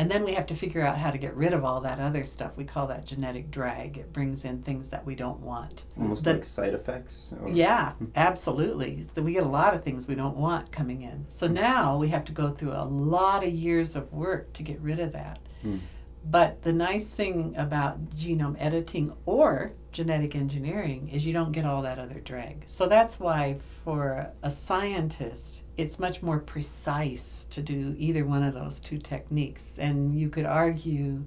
And 0.00 0.10
then 0.10 0.24
we 0.24 0.32
have 0.32 0.46
to 0.46 0.54
figure 0.54 0.80
out 0.80 0.96
how 0.96 1.10
to 1.10 1.18
get 1.18 1.36
rid 1.36 1.52
of 1.52 1.62
all 1.62 1.82
that 1.82 2.00
other 2.00 2.24
stuff. 2.24 2.56
We 2.56 2.64
call 2.64 2.86
that 2.86 3.04
genetic 3.04 3.50
drag. 3.50 3.98
It 3.98 4.14
brings 4.14 4.46
in 4.46 4.62
things 4.62 4.88
that 4.88 5.04
we 5.04 5.14
don't 5.14 5.40
want. 5.40 5.84
Almost 6.00 6.24
The- 6.24 6.32
like 6.32 6.44
side 6.44 6.72
effects. 6.72 7.34
Or, 7.38 7.50
Yeah, 7.50 7.92
absolutely. 8.16 9.06
We 9.14 9.34
get 9.34 9.42
a 9.42 9.46
lot 9.48 9.74
of 9.74 9.84
things 9.84 10.08
we 10.08 10.14
don't 10.14 10.38
want 10.38 10.72
coming 10.72 11.02
in. 11.02 11.26
So 11.28 11.46
now 11.46 11.98
we 11.98 12.08
have 12.08 12.24
to 12.24 12.32
go 12.32 12.50
through 12.50 12.72
a 12.72 12.84
lot 12.84 13.44
of 13.46 13.52
years 13.52 13.94
of 13.94 14.10
work 14.10 14.54
to 14.54 14.62
get 14.62 14.80
rid 14.80 15.00
of 15.00 15.12
that. 15.12 15.38
Hmm. 15.60 15.76
But 16.24 16.62
the 16.62 16.72
nice 16.72 17.08
thing 17.08 17.54
about 17.56 18.10
genome 18.10 18.56
editing 18.58 19.12
or 19.24 19.72
genetic 19.90 20.36
engineering 20.36 21.08
is 21.08 21.26
you 21.26 21.32
don't 21.32 21.52
get 21.52 21.64
all 21.64 21.82
that 21.82 21.98
other 21.98 22.20
drag. 22.20 22.64
So 22.66 22.86
that's 22.86 23.18
why 23.18 23.58
for 23.84 24.30
a 24.42 24.50
scientist, 24.50 25.62
it's 25.76 25.98
much 25.98 26.22
more 26.22 26.38
precise 26.38 27.46
to 27.50 27.62
do 27.62 27.94
either 27.98 28.26
one 28.26 28.42
of 28.42 28.54
those 28.54 28.80
two 28.80 28.98
techniques. 28.98 29.78
And 29.78 30.14
you 30.14 30.28
could 30.28 30.44
argue 30.44 31.24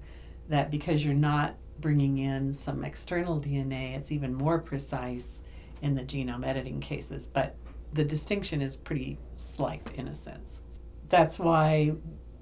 that 0.50 0.70
because 0.70 1.04
you're 1.04 1.16
not 1.16 1.56
bringing 1.80 2.20
in 2.20 2.54
some 2.54 2.84
external 2.86 3.42
DNA, 3.42 3.98
it's 3.98 4.12
even 4.12 4.34
more 4.34 4.60
precise 4.60 5.42
in 5.82 5.96
the 5.96 6.04
genome 6.04 6.46
editing 6.48 6.80
cases, 6.80 7.28
but 7.28 7.56
the 7.94 8.04
distinction 8.04 8.62
is 8.62 8.76
pretty 8.76 9.18
slight 9.36 9.92
in 9.96 10.08
a 10.08 10.16
sense. 10.16 10.62
That's 11.10 11.38
why 11.38 11.94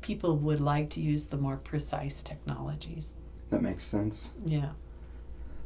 people 0.02 0.38
would 0.38 0.60
like 0.60 0.90
to 0.92 1.00
use 1.00 1.26
the 1.26 1.38
more 1.38 1.58
precise 1.58 2.22
technologies. 2.22 3.16
That 3.50 3.62
makes 3.62 3.84
sense. 3.84 4.32
Yeah. 4.46 4.72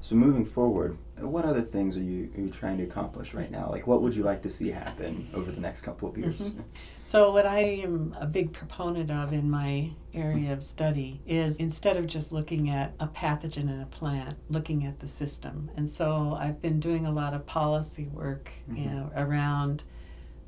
So 0.01 0.15
moving 0.15 0.45
forward, 0.45 0.99
what 1.17 1.45
other 1.45 1.63
things 1.63 1.97
are 1.97 2.03
you, 2.03 2.29
are 2.37 2.41
you 2.41 2.49
trying 2.49 2.77
to 2.77 2.83
accomplish 2.83 3.33
right 3.33 3.49
now? 3.49 3.69
Like, 3.71 3.87
what 3.87 4.03
would 4.03 4.15
you 4.15 4.21
like 4.21 4.43
to 4.43 4.49
see 4.49 4.69
happen 4.69 5.27
over 5.33 5.51
the 5.51 5.61
next 5.61 5.81
couple 5.81 6.07
of 6.07 6.13
mm-hmm. 6.13 6.29
years? 6.29 6.53
So, 7.01 7.31
what 7.31 7.45
I 7.45 7.59
am 7.59 8.15
a 8.19 8.27
big 8.27 8.51
proponent 8.51 9.09
of 9.09 9.31
in 9.31 9.49
my 9.49 9.89
area 10.13 10.53
of 10.53 10.63
study 10.63 11.21
is 11.25 11.57
instead 11.57 11.97
of 11.97 12.05
just 12.07 12.31
looking 12.31 12.69
at 12.69 12.93
a 12.99 13.07
pathogen 13.07 13.69
in 13.69 13.81
a 13.81 13.85
plant, 13.87 14.37
looking 14.49 14.85
at 14.85 14.99
the 14.99 15.07
system. 15.07 15.71
And 15.75 15.89
so, 15.89 16.37
I've 16.39 16.61
been 16.61 16.79
doing 16.79 17.05
a 17.05 17.11
lot 17.11 17.33
of 17.33 17.45
policy 17.45 18.05
work 18.05 18.51
you 18.67 18.75
mm-hmm. 18.75 18.95
know, 18.95 19.11
around 19.15 19.83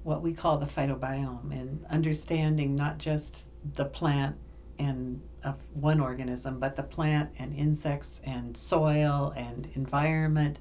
what 0.07 0.21
we 0.21 0.31
call 0.31 0.57
the 0.57 0.65
phytobiome 0.65 1.51
and 1.51 1.85
understanding 1.89 2.73
not 2.73 2.97
just 2.97 3.49
the 3.75 3.83
plant 3.83 4.37
and 4.79 5.21
of 5.43 5.57
one 5.73 5.99
organism, 5.99 6.61
but 6.61 6.77
the 6.77 6.83
plant 6.83 7.29
and 7.37 7.53
insects 7.53 8.21
and 8.23 8.55
soil 8.55 9.33
and 9.35 9.67
environment, 9.75 10.59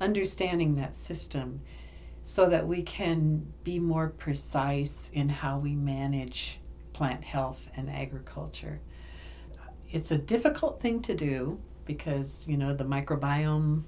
understanding 0.00 0.74
that 0.74 0.96
system 0.96 1.60
so 2.22 2.48
that 2.48 2.66
we 2.66 2.82
can 2.82 3.46
be 3.62 3.78
more 3.78 4.08
precise 4.08 5.12
in 5.14 5.28
how 5.28 5.60
we 5.60 5.76
manage 5.76 6.58
plant 6.92 7.22
health 7.22 7.68
and 7.76 7.88
agriculture. 7.88 8.80
It's 9.90 10.10
a 10.10 10.18
difficult 10.18 10.80
thing 10.80 11.02
to 11.02 11.14
do 11.14 11.60
because, 11.84 12.48
you 12.48 12.56
know, 12.56 12.74
the 12.74 12.84
microbiome 12.84 13.84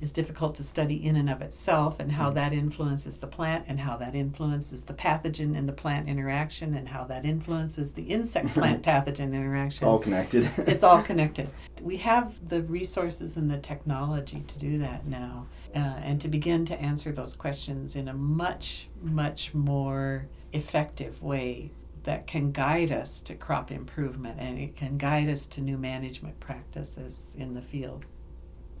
is 0.00 0.12
difficult 0.12 0.54
to 0.56 0.62
study 0.62 1.04
in 1.04 1.16
and 1.16 1.30
of 1.30 1.42
itself 1.42 2.00
and 2.00 2.12
how 2.12 2.30
that 2.30 2.52
influences 2.52 3.18
the 3.18 3.26
plant 3.26 3.64
and 3.68 3.80
how 3.80 3.96
that 3.96 4.14
influences 4.14 4.82
the 4.82 4.94
pathogen 4.94 5.56
and 5.56 5.68
the 5.68 5.72
plant 5.72 6.08
interaction 6.08 6.74
and 6.74 6.88
how 6.88 7.04
that 7.04 7.24
influences 7.24 7.92
the 7.92 8.02
insect 8.02 8.48
plant 8.54 8.82
pathogen 8.82 9.34
interaction 9.34 9.76
It's 9.76 9.82
all 9.82 9.98
connected. 9.98 10.50
it's 10.58 10.82
all 10.82 11.02
connected. 11.02 11.48
We 11.80 11.96
have 11.98 12.48
the 12.48 12.62
resources 12.62 13.36
and 13.36 13.50
the 13.50 13.58
technology 13.58 14.42
to 14.46 14.58
do 14.58 14.78
that 14.78 15.06
now 15.06 15.46
uh, 15.74 15.78
and 15.78 16.20
to 16.20 16.28
begin 16.28 16.64
to 16.66 16.80
answer 16.80 17.12
those 17.12 17.34
questions 17.34 17.96
in 17.96 18.08
a 18.08 18.14
much, 18.14 18.88
much 19.02 19.54
more 19.54 20.26
effective 20.52 21.22
way 21.22 21.70
that 22.04 22.26
can 22.26 22.52
guide 22.52 22.92
us 22.92 23.20
to 23.20 23.34
crop 23.34 23.72
improvement 23.72 24.38
and 24.40 24.58
it 24.58 24.76
can 24.76 24.96
guide 24.96 25.28
us 25.28 25.44
to 25.44 25.60
new 25.60 25.76
management 25.76 26.38
practices 26.38 27.36
in 27.38 27.52
the 27.52 27.60
field. 27.60 28.06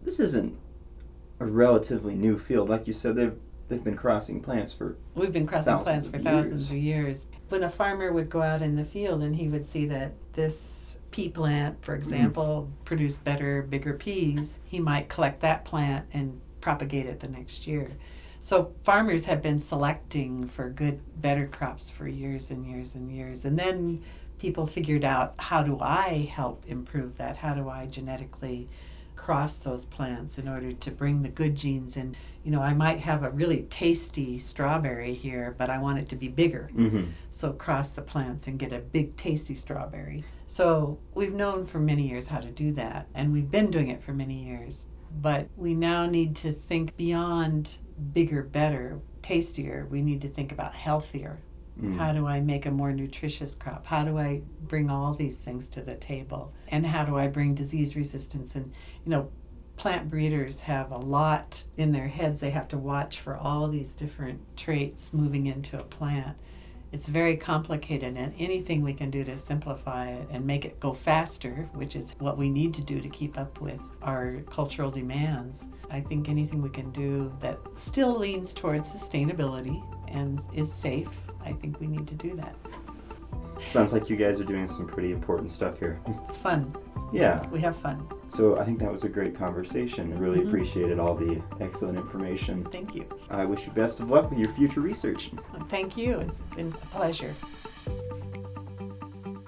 this 0.04 0.20
isn't 0.20 0.56
a 1.40 1.46
relatively 1.46 2.14
new 2.14 2.38
field. 2.38 2.68
Like 2.68 2.86
you 2.86 2.92
said, 2.92 3.16
they've 3.16 3.36
they've 3.68 3.82
been 3.82 3.96
crossing 3.96 4.40
plants 4.40 4.72
for 4.72 4.96
We've 5.14 5.32
been 5.32 5.46
crossing 5.46 5.78
plants 5.78 6.06
for 6.06 6.18
thousands 6.18 6.70
of 6.70 6.76
years. 6.76 7.26
When 7.48 7.64
a 7.64 7.70
farmer 7.70 8.12
would 8.12 8.30
go 8.30 8.42
out 8.42 8.62
in 8.62 8.76
the 8.76 8.84
field 8.84 9.22
and 9.22 9.34
he 9.34 9.48
would 9.48 9.66
see 9.66 9.86
that 9.86 10.12
this 10.32 10.98
pea 11.10 11.28
plant, 11.28 11.84
for 11.84 11.94
mm. 11.94 11.98
example, 11.98 12.70
produced 12.84 13.22
better, 13.24 13.62
bigger 13.62 13.94
peas, 13.94 14.58
he 14.64 14.78
might 14.78 15.08
collect 15.08 15.40
that 15.40 15.64
plant 15.64 16.06
and 16.12 16.40
propagate 16.60 17.06
it 17.06 17.20
the 17.20 17.28
next 17.28 17.66
year. 17.66 17.90
So 18.40 18.72
farmers 18.84 19.24
have 19.24 19.42
been 19.42 19.58
selecting 19.58 20.46
for 20.46 20.70
good, 20.70 21.00
better 21.20 21.48
crops 21.48 21.90
for 21.90 22.06
years 22.06 22.50
and 22.50 22.64
years 22.64 22.94
and 22.94 23.10
years. 23.10 23.44
And 23.44 23.58
then 23.58 24.04
people 24.38 24.66
figured 24.66 25.04
out 25.04 25.34
how 25.38 25.62
do 25.62 25.80
I 25.80 26.28
help 26.32 26.64
improve 26.66 27.16
that? 27.16 27.36
How 27.36 27.54
do 27.54 27.68
I 27.68 27.86
genetically 27.86 28.68
cross 29.26 29.58
those 29.58 29.84
plants 29.84 30.38
in 30.38 30.46
order 30.46 30.72
to 30.72 30.90
bring 30.92 31.20
the 31.20 31.28
good 31.28 31.56
genes 31.56 31.96
in? 31.96 32.14
You 32.44 32.52
know, 32.52 32.62
I 32.62 32.72
might 32.72 33.00
have 33.00 33.24
a 33.24 33.30
really 33.30 33.62
tasty 33.70 34.38
strawberry 34.38 35.14
here, 35.14 35.56
but 35.58 35.68
I 35.68 35.78
want 35.78 35.98
it 35.98 36.08
to 36.10 36.16
be 36.16 36.28
bigger. 36.28 36.70
mm-hmm. 36.72 37.06
So 37.32 37.52
cross 37.52 37.90
the 37.90 38.02
plants 38.02 38.46
and 38.46 38.56
get 38.56 38.72
a 38.72 38.78
big 38.78 39.16
tasty 39.16 39.56
strawberry. 39.56 40.22
So 40.46 41.00
we've 41.16 41.32
known 41.32 41.66
for 41.66 41.80
many 41.80 42.08
years 42.08 42.28
how 42.28 42.38
to 42.38 42.52
do 42.52 42.70
that, 42.74 43.08
and 43.16 43.32
we've 43.32 43.50
been 43.50 43.68
doing 43.72 43.88
it 43.88 44.00
for 44.00 44.12
many 44.12 44.44
years. 44.44 44.86
But 45.20 45.48
we 45.56 45.74
now 45.74 46.06
need 46.06 46.36
to 46.36 46.52
think 46.52 46.96
beyond 46.96 47.78
bigger, 48.12 48.44
better, 48.44 49.00
tastier. 49.22 49.88
We 49.90 50.02
need 50.02 50.20
to 50.20 50.28
think 50.28 50.52
about 50.52 50.72
healthier. 50.72 51.40
Mm. 51.80 51.98
How 51.98 52.12
do 52.12 52.26
I 52.26 52.40
make 52.40 52.66
a 52.66 52.70
more 52.70 52.92
nutritious 52.92 53.54
crop? 53.54 53.84
How 53.84 54.04
do 54.04 54.18
I 54.18 54.40
bring 54.62 54.90
all 54.90 55.14
these 55.14 55.36
things 55.36 55.68
to 55.68 55.82
the 55.82 55.94
table? 55.94 56.52
And 56.68 56.86
how 56.86 57.04
do 57.04 57.16
I 57.16 57.26
bring 57.26 57.54
disease 57.54 57.96
resistance? 57.96 58.54
And, 58.54 58.72
you 59.04 59.10
know, 59.10 59.30
plant 59.76 60.08
breeders 60.08 60.60
have 60.60 60.90
a 60.90 60.98
lot 60.98 61.62
in 61.76 61.92
their 61.92 62.08
heads. 62.08 62.40
They 62.40 62.50
have 62.50 62.68
to 62.68 62.78
watch 62.78 63.20
for 63.20 63.36
all 63.36 63.68
these 63.68 63.94
different 63.94 64.40
traits 64.56 65.12
moving 65.12 65.46
into 65.46 65.78
a 65.78 65.84
plant. 65.84 66.36
It's 66.92 67.08
very 67.08 67.36
complicated, 67.36 68.16
and 68.16 68.32
anything 68.38 68.80
we 68.80 68.94
can 68.94 69.10
do 69.10 69.24
to 69.24 69.36
simplify 69.36 70.12
it 70.12 70.28
and 70.30 70.46
make 70.46 70.64
it 70.64 70.80
go 70.80 70.94
faster, 70.94 71.68
which 71.74 71.96
is 71.96 72.14
what 72.20 72.38
we 72.38 72.48
need 72.48 72.72
to 72.74 72.80
do 72.80 73.00
to 73.00 73.08
keep 73.08 73.36
up 73.36 73.60
with 73.60 73.80
our 74.02 74.36
cultural 74.48 74.90
demands, 74.90 75.68
I 75.90 76.00
think 76.00 76.28
anything 76.28 76.62
we 76.62 76.70
can 76.70 76.90
do 76.92 77.36
that 77.40 77.58
still 77.74 78.16
leans 78.16 78.54
towards 78.54 78.88
sustainability 78.88 79.82
and 80.08 80.40
is 80.54 80.72
safe, 80.72 81.10
I 81.46 81.52
think 81.52 81.80
we 81.80 81.86
need 81.86 82.06
to 82.08 82.14
do 82.14 82.34
that. 82.36 82.54
Sounds 83.70 83.92
like 83.92 84.10
you 84.10 84.16
guys 84.16 84.38
are 84.40 84.44
doing 84.44 84.66
some 84.66 84.86
pretty 84.86 85.12
important 85.12 85.50
stuff 85.50 85.78
here. 85.78 85.98
It's 86.28 86.36
fun. 86.36 86.74
yeah. 87.12 87.46
We 87.50 87.60
have 87.60 87.76
fun. 87.76 88.06
So 88.28 88.58
I 88.58 88.64
think 88.64 88.80
that 88.80 88.90
was 88.90 89.04
a 89.04 89.08
great 89.08 89.34
conversation. 89.34 90.12
I 90.12 90.16
really 90.18 90.40
Mhm. 90.40 90.48
appreciated 90.48 90.98
all 90.98 91.14
the 91.14 91.40
excellent 91.60 91.96
information. 91.96 92.64
Thank 92.64 92.94
you. 92.96 93.06
I 93.30 93.44
wish 93.44 93.64
you 93.64 93.72
best 93.72 94.00
of 94.00 94.10
luck 94.10 94.28
with 94.28 94.40
your 94.40 94.52
future 94.54 94.80
research. 94.80 95.30
Thank 95.68 95.96
you. 95.96 96.18
It's 96.18 96.40
been 96.56 96.74
a 96.82 96.86
pleasure. 96.86 97.34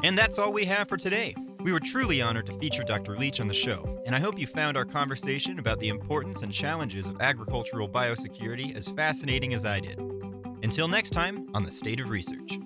And 0.05 0.17
that's 0.17 0.39
all 0.39 0.53
we 0.53 0.65
have 0.67 0.89
for 0.89 0.97
today. 0.97 1.35
We 1.61 1.73
were 1.73 1.81
truly 1.81 2.23
honored 2.23 2.47
to 2.47 2.53
feature 2.53 2.85
Dr. 2.85 3.17
Leach 3.19 3.41
on 3.41 3.49
the 3.49 3.55
show, 3.55 4.01
and 4.07 4.15
I 4.15 4.21
hope 4.21 4.39
you 4.39 4.47
found 4.47 4.77
our 4.77 4.85
conversation 4.85 5.59
about 5.59 5.81
the 5.81 5.89
importance 5.89 6.43
and 6.43 6.53
challenges 6.53 7.09
of 7.09 7.21
agricultural 7.21 7.89
biosecurity 7.89 8.77
as 8.77 8.87
fascinating 8.89 9.53
as 9.53 9.65
I 9.65 9.81
did. 9.81 9.99
Until 10.63 10.89
next 10.89 11.11
time 11.11 11.47
on 11.55 11.63
The 11.63 11.71
State 11.71 12.01
of 12.01 12.11
Research. 12.11 12.59